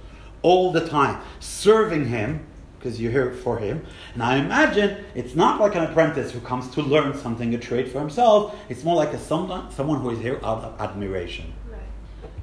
[0.43, 2.45] all the time, serving him
[2.83, 3.85] because you're here for him.
[4.13, 7.89] And I imagine it's not like an apprentice who comes to learn something, a trade
[7.89, 8.55] for himself.
[8.67, 11.53] It's more like a someone, someone who is here out of admiration.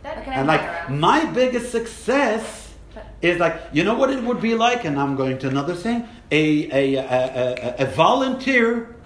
[0.03, 2.73] Like And like my biggest success
[3.21, 6.09] is like you know what it would be like, and I'm going to another thing.
[6.31, 8.97] A a a, a, a volunteer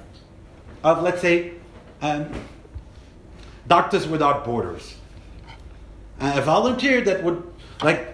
[0.84, 1.54] of let's say
[2.00, 2.30] um,
[3.66, 4.96] Doctors Without Borders.
[6.20, 7.42] A volunteer that would
[7.82, 8.13] like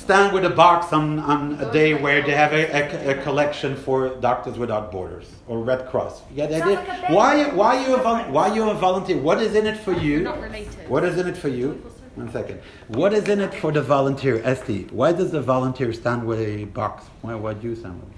[0.00, 3.76] stand with a box on, on a day where they have a, a, a collection
[3.76, 6.22] for Doctors Without Borders or Red Cross.
[6.30, 9.18] You get the Sounds like why why you a vol- why you a volunteer?
[9.18, 10.20] What is in it for you?
[10.20, 10.88] Not related.
[10.88, 11.68] What is in it for you?
[12.16, 12.60] One second.
[12.88, 14.78] What is in it for the volunteer, Esti?
[15.00, 17.06] Why does the volunteer stand with a box?
[17.22, 18.10] Why why do you stand with?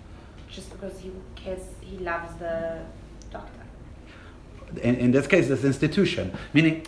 [0.56, 2.56] Just because he cares, he loves the
[3.30, 3.60] doctor.
[4.82, 6.24] in, in this case, this institution.
[6.54, 6.86] Meaning,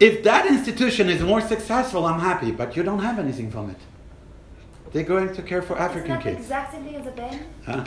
[0.00, 3.76] if that institution is more successful, I'm happy, but you don't have anything from it.
[4.92, 6.40] They're going to care for African Isn't the kids.
[6.42, 7.46] exact same thing as a Ben?
[7.64, 7.84] Huh?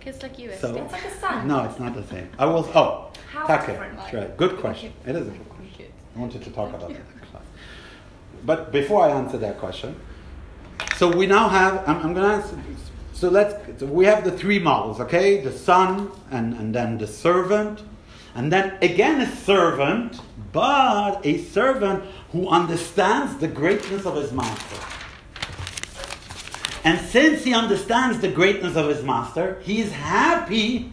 [0.00, 0.52] Kids like you.
[0.60, 1.48] So- It's like a son.
[1.48, 2.28] No, it's not the same.
[2.38, 2.68] I will.
[2.74, 3.96] Oh, How Take different?
[3.96, 4.36] That's right.
[4.36, 4.92] Good question.
[5.06, 5.86] It is a good question.
[6.16, 7.02] I wanted to talk about that.
[8.44, 9.96] But before I answer that question,
[10.96, 11.82] so we now have.
[11.88, 12.56] I'm, I'm going to answer.
[13.12, 13.80] So let's.
[13.80, 15.40] So we have the three models, okay?
[15.40, 17.82] The son, and and then the servant,
[18.36, 20.20] and then again a servant,
[20.52, 24.76] but a servant who understands the greatness of his master.
[26.84, 30.92] And since he understands the greatness of his master, he is happy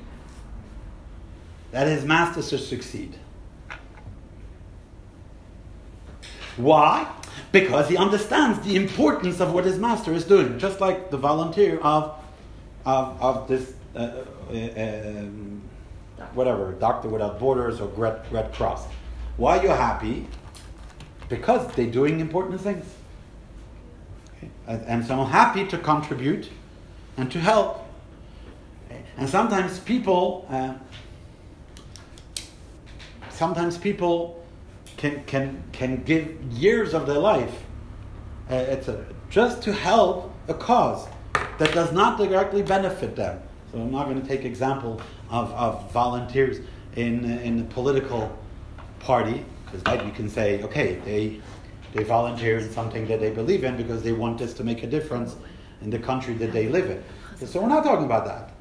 [1.71, 3.17] that his master should succeed.
[6.57, 7.11] Why?
[7.51, 11.79] Because he understands the importance of what his master is doing, just like the volunteer
[11.79, 12.15] of,
[12.85, 15.61] of, of this, uh, uh, um,
[16.33, 18.87] whatever, Doctor Without Borders or Red, Red Cross.
[19.37, 20.27] Why are you happy?
[21.27, 22.85] Because they're doing important things.
[24.67, 26.49] And, so I'm happy to contribute
[27.17, 27.85] and to help.
[29.17, 30.73] And sometimes people, uh,
[33.29, 34.43] sometimes people
[34.97, 37.53] can, can, can give years of their life
[38.49, 41.07] uh, a, just to help a cause
[41.59, 43.41] that does not directly benefit them.
[43.71, 46.59] So I'm not going to take example of, of volunteers
[46.95, 48.37] in, in the political
[48.99, 51.41] party, because that you can say, okay, they,
[51.95, 54.87] they volunteer in something that they believe in because they want this to make a
[54.87, 55.37] difference
[55.81, 57.47] in the country that they live in.
[57.47, 58.51] So we're not talking about that.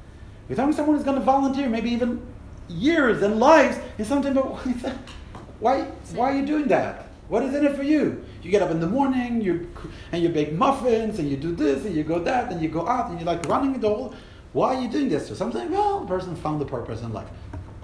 [0.47, 2.25] We're talking someone who's going to volunteer maybe even
[2.69, 4.45] years and lives in something, but
[5.59, 5.81] why,
[6.13, 7.07] why are you doing that?
[7.27, 8.23] What is in it for you?
[8.41, 9.69] You get up in the morning, you
[10.11, 12.87] and you bake muffins, and you do this, and you go that, and you go
[12.87, 14.13] out, and you're like running the whole.
[14.53, 15.29] Why are you doing this?
[15.29, 15.71] Or something?
[15.71, 17.27] Well, the person found the purpose in life.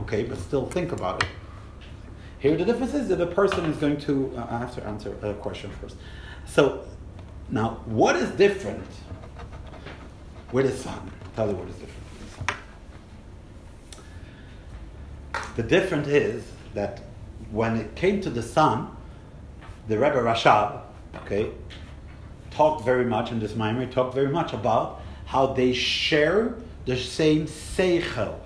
[0.02, 1.30] Okay, but still think about it.
[2.42, 4.34] Here, the difference is that the person is going to.
[4.36, 5.96] Uh, I have to answer a question first.
[6.48, 6.84] So,
[7.50, 8.88] now, what is different
[10.52, 11.12] with his son?
[11.36, 12.34] Tell you what is different with his
[15.34, 15.54] son.
[15.56, 17.02] The difference is that
[17.52, 18.88] when it came to the son,
[19.88, 20.82] the Rebbe Rashab,
[21.18, 21.52] okay,
[22.50, 26.56] talked very much in this maamar, talked very much about how they share
[26.88, 28.40] the same seichel.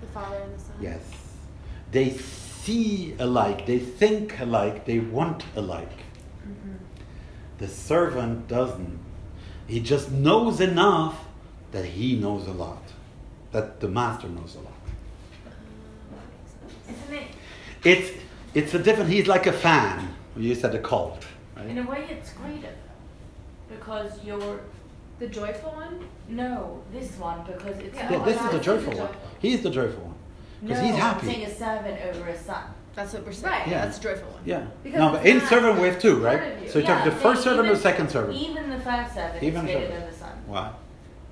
[0.00, 0.76] The father and the son.
[0.80, 1.15] Yes.
[1.96, 5.98] They see alike, they think alike, they want alike.
[6.46, 6.74] Mm-hmm.
[7.56, 8.98] The servant doesn't.
[9.66, 11.24] He just knows enough
[11.72, 12.82] that he knows a lot,
[13.52, 14.82] that the master knows a lot.
[15.46, 17.28] Uh, Isn't it?
[17.82, 18.10] It's,
[18.52, 20.14] it's a different, he's like a fan.
[20.36, 21.24] You said a cult,
[21.56, 21.64] right?
[21.66, 22.74] In a way, it's greater
[23.70, 24.60] because you're
[25.18, 26.06] The joyful one?
[26.28, 29.14] no this one because it's Yeah, Yeah, this is the like- joyful one.
[29.38, 30.15] He's the joyful one.
[30.66, 31.26] Because no, he's I'm happy.
[31.26, 32.62] saying a servant over a son.
[32.94, 33.52] That's what we're saying.
[33.52, 33.68] Right.
[33.68, 33.84] Yeah.
[33.84, 34.40] That's a joyful one.
[34.44, 34.66] Yeah.
[34.82, 36.68] Because no, but in servant we have two, right?
[36.70, 38.38] So you Yeah, talk the first saying servant or even- second servant?
[38.38, 40.00] Even the first servant Even is greater servant.
[40.00, 40.72] than the son Why?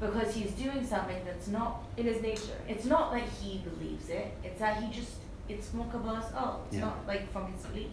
[0.01, 1.83] because he's doing something that's not.
[1.97, 2.59] In his nature.
[2.69, 4.27] It's not that he believes it.
[4.45, 5.13] It's that he just.
[5.49, 6.85] It's more Kabbalah's oh, it's Yeah.
[6.87, 7.89] not like from his belief.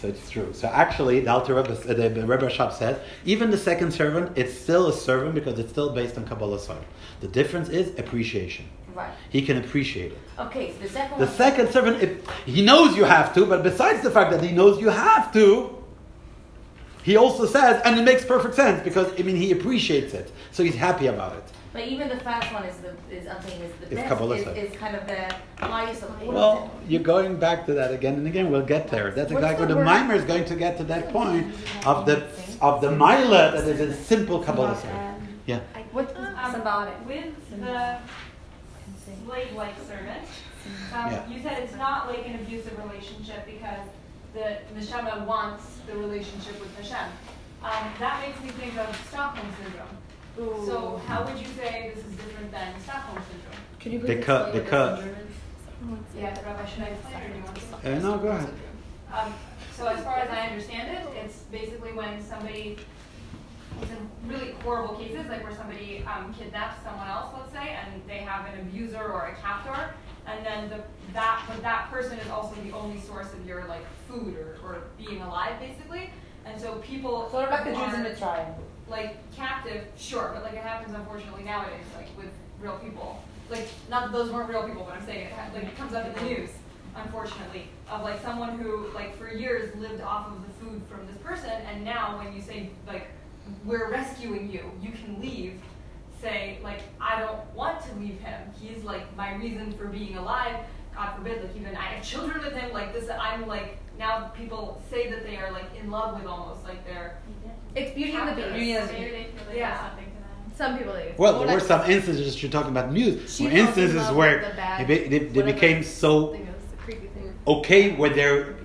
[0.00, 0.50] So it's true.
[0.52, 4.56] So actually, the Alter Rebbe, uh, the Rebbe Rashab said, even the second servant, it's
[4.56, 6.84] still a servant because it's still based on Kabbalah side.
[7.20, 8.66] The difference is appreciation.
[8.98, 9.10] Right.
[9.30, 10.18] He can appreciate it.
[10.46, 10.72] Okay.
[10.72, 11.34] So the second The one.
[11.36, 14.80] second servant, it, he knows you have to, but besides the fact that he knows
[14.80, 15.48] you have to,
[17.04, 20.62] he also says, and it makes perfect sense because I mean he appreciates it, so
[20.64, 21.44] he's happy about it.
[21.72, 24.08] But even the first one is the is I'm saying is the It's best.
[24.08, 25.22] Kabbalah Is, is kind of the
[25.64, 26.90] highest of all Well, of them.
[26.90, 28.50] you're going back to that again and again.
[28.50, 29.12] We'll get there.
[29.12, 29.86] That's What's exactly the the word?
[29.86, 31.46] maamar is going to get to that point
[31.86, 32.16] of the
[32.60, 35.14] of the milah that is a simple Kabbalah side.
[35.46, 35.60] Yeah.
[35.92, 36.26] What's Um,
[36.88, 37.98] it With the
[39.24, 40.24] slave-like servant,
[40.94, 41.26] um, Yeah.
[41.28, 43.86] you said it's not like an abusive relationship because
[44.34, 47.10] the neshama wants the relationship with Hashem.
[47.62, 50.66] Um, that makes me think of Stockholm syndrome.
[50.66, 53.62] So how would you say this is different than Stockholm syndrome?
[53.80, 56.22] Can you please Because- explain what because- this?
[56.22, 57.96] Yeah, Rabbi, should I explain or do you want to?
[57.96, 58.54] Uh, no, go ahead.
[59.12, 59.34] Um,
[59.76, 62.78] so as far as I understand it, it's basically when somebody
[63.82, 68.02] it's in really horrible cases, like where somebody um, kidnaps someone else, let's say, and
[68.06, 69.94] they have an abuser or a captor,
[70.26, 70.82] and then the,
[71.14, 74.82] that but that person is also the only source of your like food or, or
[74.98, 76.10] being alive, basically.
[76.44, 78.54] And so people Sort of like the Jews in are, Mitzrayim.
[78.88, 83.22] like captive, sure, but like it happens unfortunately nowadays, like with real people.
[83.50, 86.06] Like not that those weren't real people, but I'm saying it like it comes up
[86.06, 86.50] in the news,
[86.94, 91.16] unfortunately, of like someone who like for years lived off of the food from this
[91.18, 93.08] person, and now when you say like
[93.64, 95.60] we're rescuing you, you can leave.
[96.20, 98.40] Say like I don't want to leave him.
[98.60, 100.56] He's like my reason for being alive.
[100.94, 102.72] God forbid, like even I have children with him.
[102.72, 106.64] Like this, I'm like now people say that they are like in love with almost
[106.64, 107.18] like they're
[107.76, 108.48] It's Beauty and the Beast.
[108.48, 109.68] Beauty and the Maybe they feel like Yeah.
[109.70, 110.10] there's something to
[110.50, 110.56] that.
[110.58, 111.14] Some people do.
[111.18, 113.32] Well, Or there were some instances you're talking about news.
[113.36, 116.48] She where falls in instances where the bad- they, they, they became so Thing
[116.86, 117.34] the thing.
[117.46, 118.56] okay with their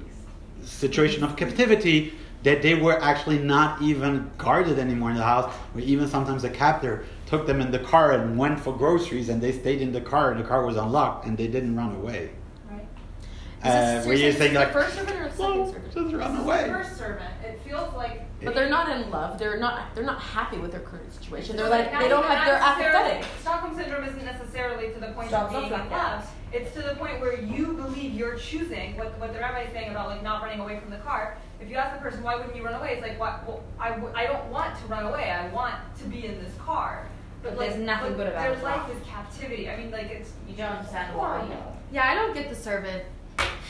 [0.63, 2.13] situation of captivity
[2.43, 6.49] that they were actually not even guarded anymore in the house, where even sometimes the
[6.49, 10.01] captor took them in the car and went for groceries and they stayed in the
[10.01, 12.31] car and the car was unlocked and they didn't run away.
[12.69, 12.85] Right.
[13.63, 15.93] Uh, where you're saying like, first servant or the second well, servant?
[15.93, 16.67] just run away.
[16.67, 17.31] first servant.
[17.45, 19.39] It feels like But they're not in love.
[19.39, 19.95] They're not.
[19.95, 21.55] They're not happy with their current situation.
[21.55, 22.77] They're like they don't even have.
[22.77, 23.39] They're necessarily- apathetic.
[23.39, 26.29] Stockholm syndrome isn't necessarily to the point Stop, of being stop, in love.
[26.53, 29.89] It's to the point where you believe you're choosing what what the rabbi is saying
[29.91, 31.37] about like not running away from the car.
[31.59, 33.45] If you ask the person why wouldn't you run away, it's like what?
[33.47, 35.31] Well, I, w- I don't want to run away.
[35.31, 37.07] I want to be in this car.
[37.41, 38.63] But like, there's nothing but good about their it.
[38.63, 39.69] life is captivity.
[39.69, 41.39] I mean, like it's You don't understand why.
[41.39, 41.77] horrible.
[41.91, 43.03] Yeah, I don't get the servant.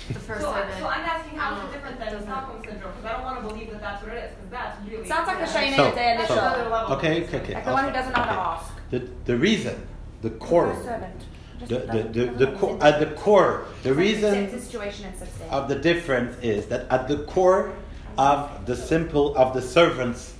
[0.10, 0.78] The first So, servant.
[0.80, 2.92] so I'm asking how is Um, it different than doesn't- Stockholm syndrome?
[2.92, 4.32] Because I don't want to believe that that's what it is.
[4.36, 5.46] Because that's really It Sounds like a yeah.
[5.54, 6.96] shame So, in there, That's so- another level.
[6.98, 7.54] Okay, okay, okay.
[7.56, 8.74] Like the one who doesn't know how to ask.
[8.92, 9.88] The, the reason,
[10.22, 11.20] the core, First servant.
[11.20, 11.32] Just
[11.68, 16.66] the, the, the, at the core, the reason a situation and of the difference is
[16.68, 17.74] that at the core
[18.18, 20.34] of the simple of the servant's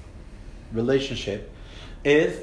[0.72, 1.52] relationship
[2.04, 2.42] is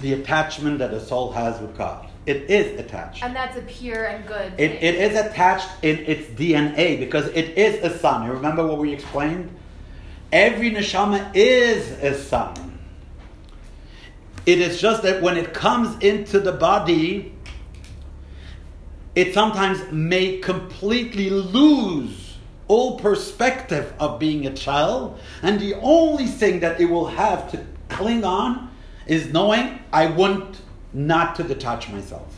[0.00, 2.08] the attachment that a soul has with God.
[2.24, 3.24] It is attached.
[3.24, 4.52] and that's a pure and good.
[4.56, 8.26] It, it is attached in its DNA because it is a son.
[8.26, 9.50] You remember what we explained?
[10.30, 12.78] Every neshama is a son.
[14.46, 17.31] It is just that when it comes into the body,
[19.14, 22.36] it sometimes may completely lose
[22.68, 27.64] all perspective of being a child, and the only thing that it will have to
[27.88, 28.70] cling on
[29.06, 30.60] is knowing I want
[30.92, 32.32] not to detach myself.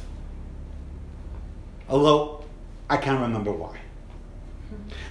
[1.88, 2.44] Although
[2.88, 3.78] I can't remember why.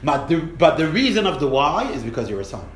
[0.03, 2.68] But the, but the reason of the why is because you're a son.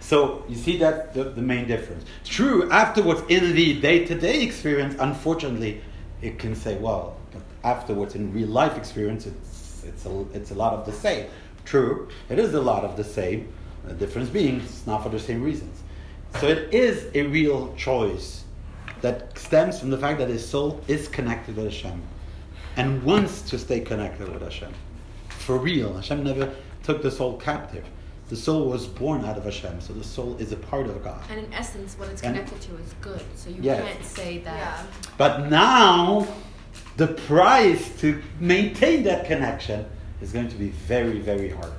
[0.00, 2.04] So you see that the, the main difference.
[2.24, 5.82] True, afterwards in the day-to-day experience, unfortunately,
[6.22, 7.17] it can say, well,
[7.72, 11.26] afterwards in real life experience, it's it's a, it's a lot of the same.
[11.64, 13.40] True, it is a lot of the same.
[13.84, 15.76] The difference being, it's not for the same reasons.
[16.40, 18.44] So it is a real choice
[19.02, 22.02] that stems from the fact that his soul is connected with Hashem
[22.76, 24.72] and wants to stay connected with Hashem.
[25.28, 26.52] For real, Hashem never
[26.82, 27.84] took the soul captive.
[28.28, 31.22] The soul was born out of Hashem, so the soul is a part of God.
[31.30, 33.22] And in essence, what it's And- connected to is good.
[33.36, 33.82] So you Yes.
[33.84, 34.56] can't say that.
[34.58, 34.82] Yeah.
[35.16, 36.26] But now,
[36.98, 39.86] the price to maintain that connection
[40.20, 41.72] is going to be very, very hard.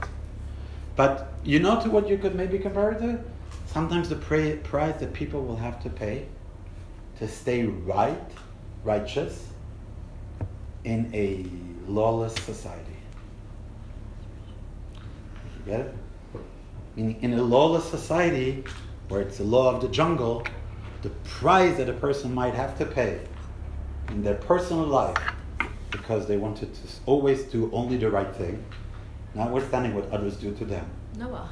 [0.95, 3.19] But you know to what you could maybe compare it to?
[3.67, 6.25] Sometimes the price that people will have to pay
[7.17, 8.31] to stay right,
[8.85, 9.45] righteous,
[10.85, 11.45] in a
[11.91, 12.97] lawless society.
[14.93, 15.95] You get it?
[16.95, 18.63] Meaning, in a lawless society,
[19.09, 20.45] where it's the law of the jungle,
[21.01, 23.19] the price that a person might have to pay
[24.09, 25.17] in their personal life
[25.91, 28.63] because they wanted to always do only the right thing,
[29.33, 30.85] notwithstanding what others do to them.
[31.17, 31.49] Noah.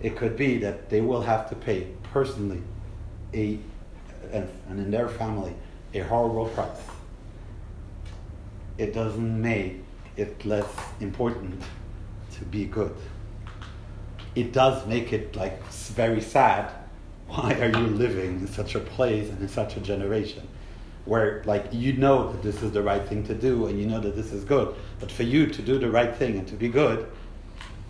[0.00, 2.62] It could be that they will have to pay personally
[3.34, 3.58] a
[4.32, 5.54] and, and in their family
[5.94, 6.80] a horrible price.
[8.78, 9.82] It doesn't make
[10.16, 10.66] it less
[11.00, 11.62] important
[12.32, 12.94] to be good.
[14.34, 16.70] It does make it like very sad.
[17.28, 20.46] Why are you living in such a place and in such a generation?
[21.06, 24.00] Where like you know that this is the right thing to do and you know
[24.00, 26.68] that this is good, but for you to do the right thing and to be
[26.68, 27.08] good,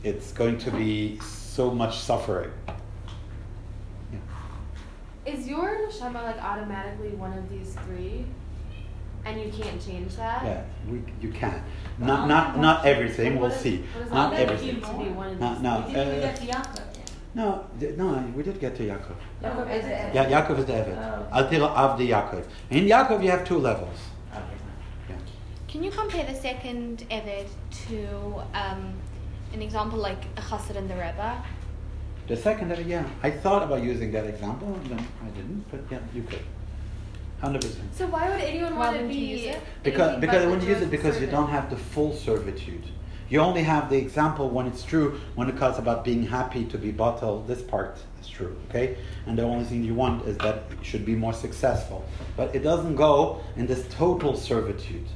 [0.04, 2.50] it's going to be so much suffering.
[5.26, 8.24] Is your neshama like automatically one of these three,
[9.24, 10.44] and you can't change that?
[10.44, 11.64] Yeah, we, you can.
[11.98, 13.40] Not, not, not everything.
[13.40, 13.82] We'll see.
[14.10, 14.74] Not everything.
[14.74, 15.88] mean to be one of No, uh, no,
[17.36, 17.46] three?
[17.82, 17.96] We didn't even get to Yaakov yet.
[17.96, 18.32] no, th- no.
[18.36, 19.16] We did get to Yaakov.
[19.42, 20.14] Yaakov is it?
[20.14, 20.96] Yeah, Yaakov is the Eved.
[21.32, 21.38] Oh.
[21.38, 22.44] Until of the Yaakov.
[22.70, 23.98] In Yaakov, you have two levels.
[24.32, 24.42] Okay.
[25.10, 25.16] Yeah.
[25.68, 27.48] Can you compare the second Eved
[27.88, 27.98] to
[28.54, 28.94] um,
[29.52, 31.42] an example like a chassid and the Rebbe?
[32.28, 35.80] The second, uh, yeah, I thought about using that example, and then I didn't, but
[35.90, 36.40] yeah, you could.
[37.40, 37.94] Hundred percent.
[37.94, 39.42] So why would anyone Why want to wouldn't you be?
[39.42, 39.62] use it?
[39.84, 42.82] Because because but I wouldn't use it joyful because you don't have the full servitude.
[43.28, 46.78] You only have the example when it's true, when it comes about being happy to
[46.78, 47.46] be batel.
[47.46, 48.96] This part is true, okay?
[49.26, 52.04] And the only thing you want is that it should be more successful.
[52.36, 55.06] But it doesn't go in this total servitude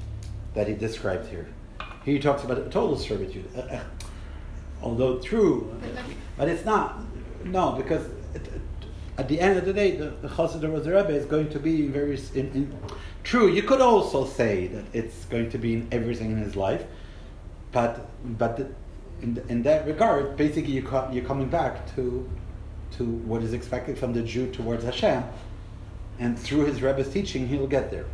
[0.54, 1.48] that he described here.
[2.04, 3.48] Here he talks about total servitude.
[3.56, 3.80] Uh, uh,
[4.82, 5.72] although true,
[6.36, 6.98] but it's not.
[7.44, 8.48] No, because it,
[9.18, 11.58] at the end of the day, the, the Chassid of the Rebbe is going to
[11.58, 12.78] be very in, in,
[13.22, 13.48] true.
[13.52, 16.84] You could also say that it's going to be in everything in his life,
[17.72, 18.06] but
[18.38, 18.58] but
[19.22, 22.28] in, th- in that regard, basically you co- you're coming back to
[22.96, 25.22] to what is expected from the Jew towards Hashem,
[26.18, 28.06] and through his Rebbe's teaching, he'll get there.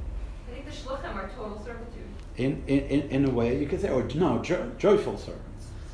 [0.51, 2.03] I think the shluchim are total servitude.
[2.37, 5.43] In, in, in, in a way, you could say, or no, jo- joyful servants.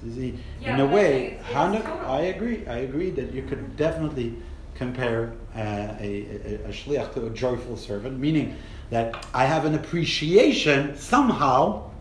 [0.03, 2.11] See, Yeah, in a way, think it's- it's Hanukkah, total.
[2.11, 2.67] I agree.
[2.67, 4.35] I agree that you could definitely
[4.75, 8.57] compare uh, a, a, a shliach to a joyful servant, meaning
[8.91, 11.92] that I have an appreciation somehow,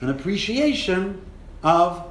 [0.00, 1.20] an appreciation
[1.62, 2.06] of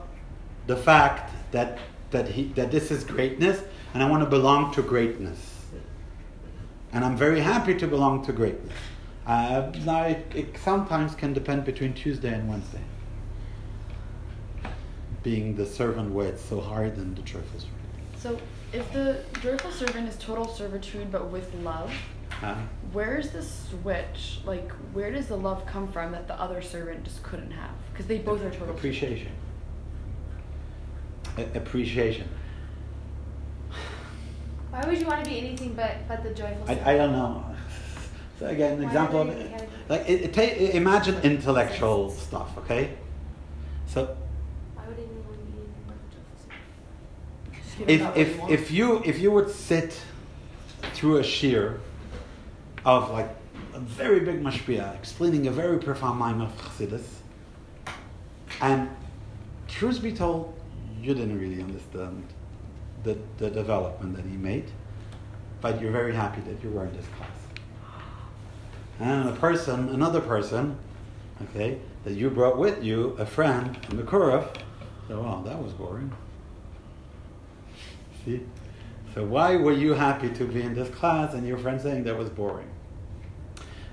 [0.67, 1.79] the fact that
[2.11, 3.61] that he that this is greatness,
[3.93, 5.65] and I want to belong to greatness,
[6.91, 8.73] and I'm very happy to belong to greatness.
[9.25, 12.81] Uh, now it, it sometimes can depend between Tuesday and Wednesday.
[15.21, 17.75] Being the servant where it's so hard and the joyful servant.
[18.17, 18.39] So
[18.73, 21.93] if the joyful servant is total servitude but with love,
[22.41, 22.55] Uh,
[22.93, 24.39] where's the switch?
[24.45, 27.71] Like, where does the love come from that the other servant just couldn't have?
[27.91, 29.31] Because they both are total appreciation.
[31.37, 32.27] A- appreciation.
[34.69, 36.63] Why would you want to be anything but but the joyful?
[36.63, 36.87] I, servant?
[36.87, 37.43] I don't know.
[38.39, 42.57] So again, an Why example of would they- like it, it ta- imagine intellectual stuff.
[42.59, 42.93] Okay,
[43.87, 44.15] so
[44.75, 46.39] Why would anyone want to be anything the joyful
[47.83, 48.15] servant?
[48.15, 49.99] Just if if you if you if you would sit
[50.93, 51.79] through a shiur
[52.85, 53.29] of like
[53.73, 57.05] a very big mashpia explaining a very profound mind of Chassidus,
[58.61, 58.89] and
[59.67, 60.53] truth be told,
[61.01, 62.25] you didn't really understand
[63.03, 64.69] the, the development that he made,
[65.61, 67.29] but you're very happy that you were in this class.
[68.99, 70.77] And a person, another person,
[71.43, 74.55] okay, that you brought with you, a friend, a mekurav,
[75.09, 76.11] so, oh, wow, that was boring.
[78.23, 78.41] See?
[79.13, 82.17] So why were you happy to be in this class and your friend saying that
[82.17, 82.69] was boring?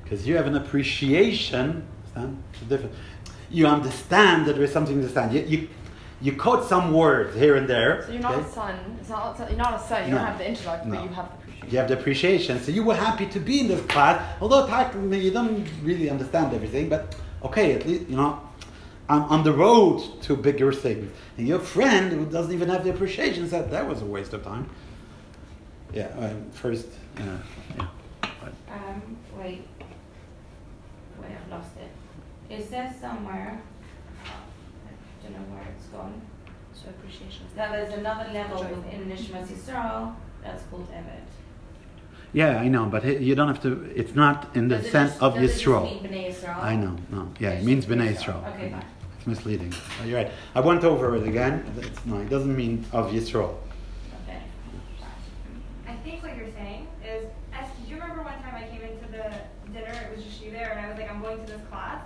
[0.02, 1.86] Because you have an appreciation,
[2.16, 2.42] understand?
[2.68, 2.94] Different.
[3.50, 5.32] You understand that there is something to understand.
[5.32, 5.68] You, you,
[6.20, 8.04] you quote some words here and there.
[8.06, 8.48] So you're not okay?
[8.48, 8.96] a son.
[9.00, 9.38] It's not.
[9.38, 10.04] You're not a son.
[10.04, 10.18] You No.
[10.18, 10.94] don't have the intellect, No.
[10.96, 11.70] but you have the appreciation.
[11.70, 12.60] You have the appreciation.
[12.60, 16.54] So you were happy to be in this class, although technically you don't really understand
[16.54, 18.40] everything, but okay, at least, you know,
[19.08, 21.10] I'm on the road to bigger things.
[21.38, 24.42] And your friend who doesn't even have the appreciation said that was a waste of
[24.42, 24.68] time.
[25.96, 27.22] Yeah, um, first, uh,
[27.78, 27.86] yeah.
[28.70, 29.66] Um, wait.
[31.18, 32.52] Wait, I've lost it.
[32.52, 33.58] It says somewhere,
[34.26, 34.90] I
[35.22, 36.20] don't know where it's gone,
[36.74, 37.46] So appreciation.
[37.56, 38.76] that there's another level Joyful.
[38.76, 41.24] within Nishmas Yisrael that's called Eved.
[42.34, 45.10] Yeah, I know, but you don't have to, it's not in the Does it sense
[45.12, 46.02] just- of does it just Yisrael.
[46.02, 46.58] mean B'nai Yisrael?
[46.62, 47.32] I know, no.
[47.40, 48.42] Yeah, it It's means just B'nai Yisrael.
[48.44, 48.54] Yisrael.
[48.54, 48.84] Okay, fine.
[49.16, 49.72] It's misleading.
[50.02, 50.30] Oh, you're right.
[50.54, 51.64] I went over it again.
[51.78, 53.54] It's, no, it doesn't mean of Yisrael.
[54.28, 54.40] Okay.
[55.88, 57.24] I think what you're saying is,
[57.54, 59.32] Es, did you remember one time I came into the
[59.72, 62.02] dinner, it was just you there, and I was like, I'm going to this class,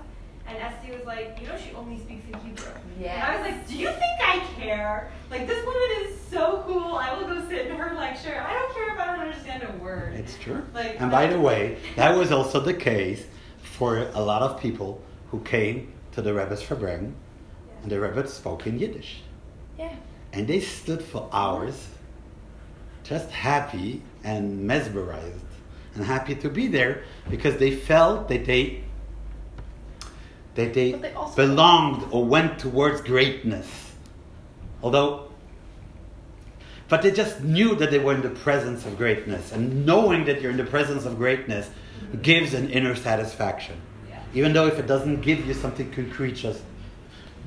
[0.47, 2.66] and Esty was like, you know she only speaks in Hebrew.
[3.05, 5.11] And I was like, do you think I care?
[5.30, 8.74] Like, this woman is so cool, I will go sit in her lecture, I don't
[8.74, 10.14] care if I don't understand a word.
[10.14, 10.62] It's true.
[10.74, 13.24] Like- and by the way, that was also the case
[13.62, 17.12] for a lot of people who came to the Rebbe's farbrengen,
[17.82, 19.22] and the Rebbe spoke in Yiddish.
[19.78, 19.95] Yeah.
[20.32, 21.88] And they stood for hours,
[23.05, 25.45] just happy and mesmerized,
[25.95, 28.84] and happy to be there because they felt that they
[30.57, 33.93] that they, they belonged or went towards greatness.
[34.82, 35.30] Although,
[36.91, 40.43] but they just knew that they were in the presence of greatness, and knowing that
[40.43, 41.70] you're in the presence of greatness
[42.20, 43.76] gives an inner satisfaction.
[44.09, 44.20] Yeah.
[44.34, 46.62] Even though if it doesn't give you something concrete just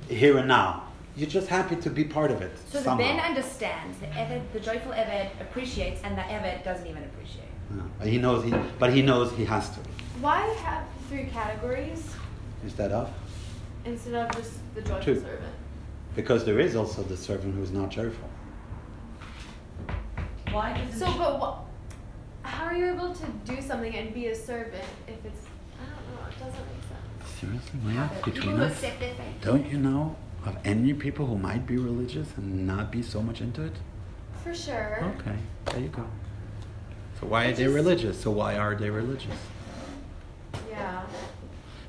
[0.08, 2.58] here and now, you're just happy to be part of it.
[2.72, 3.06] So the somehow.
[3.06, 7.44] Ben understands, the Eved, the joyful Eved appreciates, and the Eved doesn't even appreciate.
[8.00, 8.06] Yeah.
[8.08, 9.80] He knows he, but he knows he has to.
[10.22, 12.04] Why have three categories
[12.64, 13.14] Instead of,
[13.84, 15.16] instead of just the joyful Two.
[15.16, 15.54] servant?
[16.16, 18.30] because there is also the servant who's not joyful.
[20.54, 21.60] Why does So, but what?
[22.44, 25.48] How are you able to do something and be a servant if it's?
[25.80, 26.30] I don't know.
[26.30, 27.40] It doesn't make sense.
[27.40, 29.04] Seriously, Maya, People between who us, accept
[29.42, 33.42] don't you know of any people who might be religious and not be so much
[33.42, 33.74] into it?
[34.44, 35.14] for sure.
[35.18, 36.06] Okay, there you go.
[37.20, 38.22] So why are they religious?
[38.22, 39.38] So why are they religious?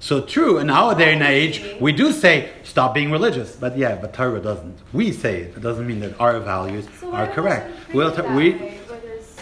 [0.05, 3.97] So true, in our day and age, we do say stop being religious, but yeah,
[3.97, 4.77] but Torah doesn't.
[4.93, 5.57] We say it.
[5.57, 7.73] It doesn't mean that our values So are correct.
[7.95, 9.35] We'll t- we way, there's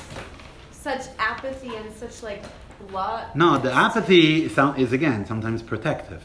[0.70, 2.44] such apathy and such like
[2.90, 3.34] blood.
[3.34, 6.22] no, the apathy is again sometimes protective.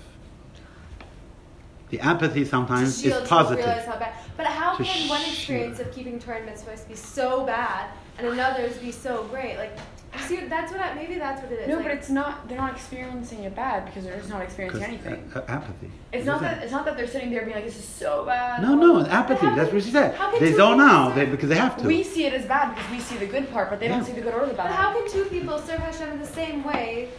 [1.90, 3.66] The apathy sometimes is positive.
[3.66, 3.98] how.
[4.38, 5.34] But how To can one shield.
[5.34, 9.58] experience of keeping Torah and mitzvahs be so bad and another's be so great?
[9.58, 9.76] Like,
[10.22, 11.68] see, that's what I, maybe that's what it is.
[11.68, 12.48] No, like, but it's not.
[12.48, 15.32] They're not experiencing it bad because they're just not experiencing anything.
[15.36, 15.92] uh, uh, apathy.
[16.14, 16.64] It's What not is that.
[16.64, 19.10] It's not that they're sitting there being like, "This is so bad." No, no, But
[19.12, 19.46] apathy.
[19.48, 20.18] how That's what she said.
[20.40, 21.88] They two zone people out say- they, because they have to.
[21.88, 23.98] We see it as bad because we see the good part, but they Yeah.
[23.98, 24.68] don't see the good or the bad.
[24.68, 27.10] But how can two people serve Hashem in the same way?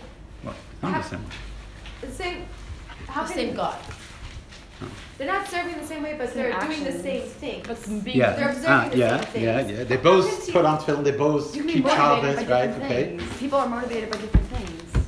[0.45, 1.27] Well, not the how- same.
[2.01, 2.47] The same.
[3.09, 3.77] How The can same God.
[5.17, 7.63] They're not serving the same way, but Same they're doing the same thing.
[7.67, 9.45] But being Yeah, They're observing ah, the yeah, same things.
[9.45, 9.85] yeah, yeah.
[9.85, 11.03] They both put on film.
[11.05, 12.71] They both you can be keep motivated Shabbos, right?
[12.85, 13.19] Okay.
[13.39, 15.07] People are motivated by different things.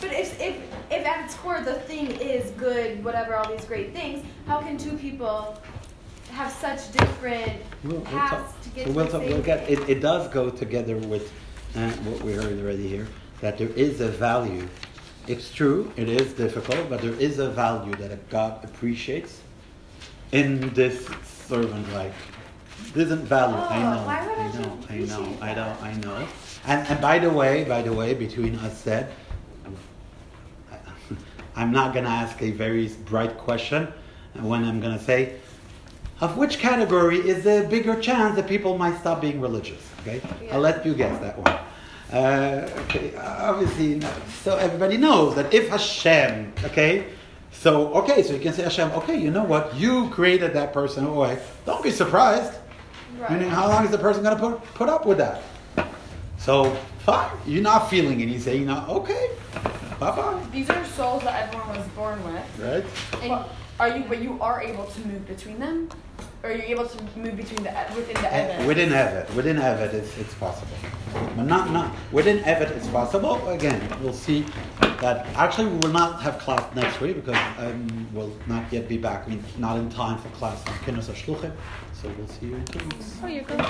[0.00, 0.56] But if, if,
[0.90, 4.76] if at its core the thing is good, whatever, all these great things, how can
[4.78, 5.60] two people
[6.32, 7.52] have such different
[7.84, 8.62] We'll, we'll paths talk.
[8.62, 9.66] to get so to we'll, the talk, same we'll get.
[9.66, 9.82] thing?
[9.82, 11.32] It, it does go together with
[11.76, 13.06] uh, what we heard already here.
[13.40, 14.68] That there is a value.
[15.28, 15.92] It's true.
[15.96, 19.40] It is difficult, but there is a value that God appreciates
[20.32, 22.12] in this servant like.
[22.94, 23.56] There isn't value.
[23.56, 24.06] I Oh, know.
[24.06, 24.78] why would I I know.
[24.88, 25.36] I know.
[25.42, 25.76] I know.
[25.82, 26.28] I know.
[26.66, 29.12] And and by the way, by the way, between us said,
[31.56, 33.88] I'm not going to ask a very bright question
[34.40, 35.34] when I'm going to say,
[36.20, 39.82] of which category is there a bigger chance that people might stop being religious?
[40.00, 40.54] Okay, Yeah.
[40.54, 41.58] I'll let you guess that one.
[42.12, 44.10] Uh, okay, obviously, no.
[44.42, 47.06] so everybody knows that if Hashem, okay,
[47.52, 49.74] so okay, so you can say Hashem, okay, you know what?
[49.74, 51.38] You created that person away.
[51.66, 52.54] Don't be surprised.
[53.18, 53.32] Right.
[53.32, 55.42] Meaning, how long is the person going to put put up with that?
[56.38, 58.28] So fine, you're not feeling it.
[58.28, 59.30] You say, you know, okay,
[60.00, 62.44] bye bye, These are souls that everyone was born with.
[62.58, 63.28] right?
[63.28, 63.50] But
[63.80, 64.04] are you?
[64.08, 65.88] But you are able to move between them,
[66.42, 68.66] or are you able to move between the within the Eh, evidence?
[68.66, 70.76] Within Eved, within Eved, it's, it's possible.
[71.36, 73.48] But not, not, within Eved, it's possible.
[73.48, 74.44] Again, we'll see
[75.00, 78.98] that actually we will not have class next week because um, we'll not yet be
[78.98, 79.26] back.
[79.26, 81.52] I mean, not in time for class on Kinus HaShluchim.
[82.00, 83.18] So we'll see you in two weeks.
[83.22, 83.60] Oh, you're good.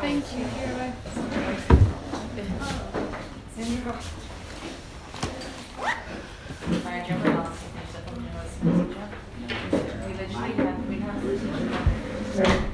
[0.00, 0.46] Thank you.
[6.84, 7.24] Alright, jump
[12.34, 12.71] Right.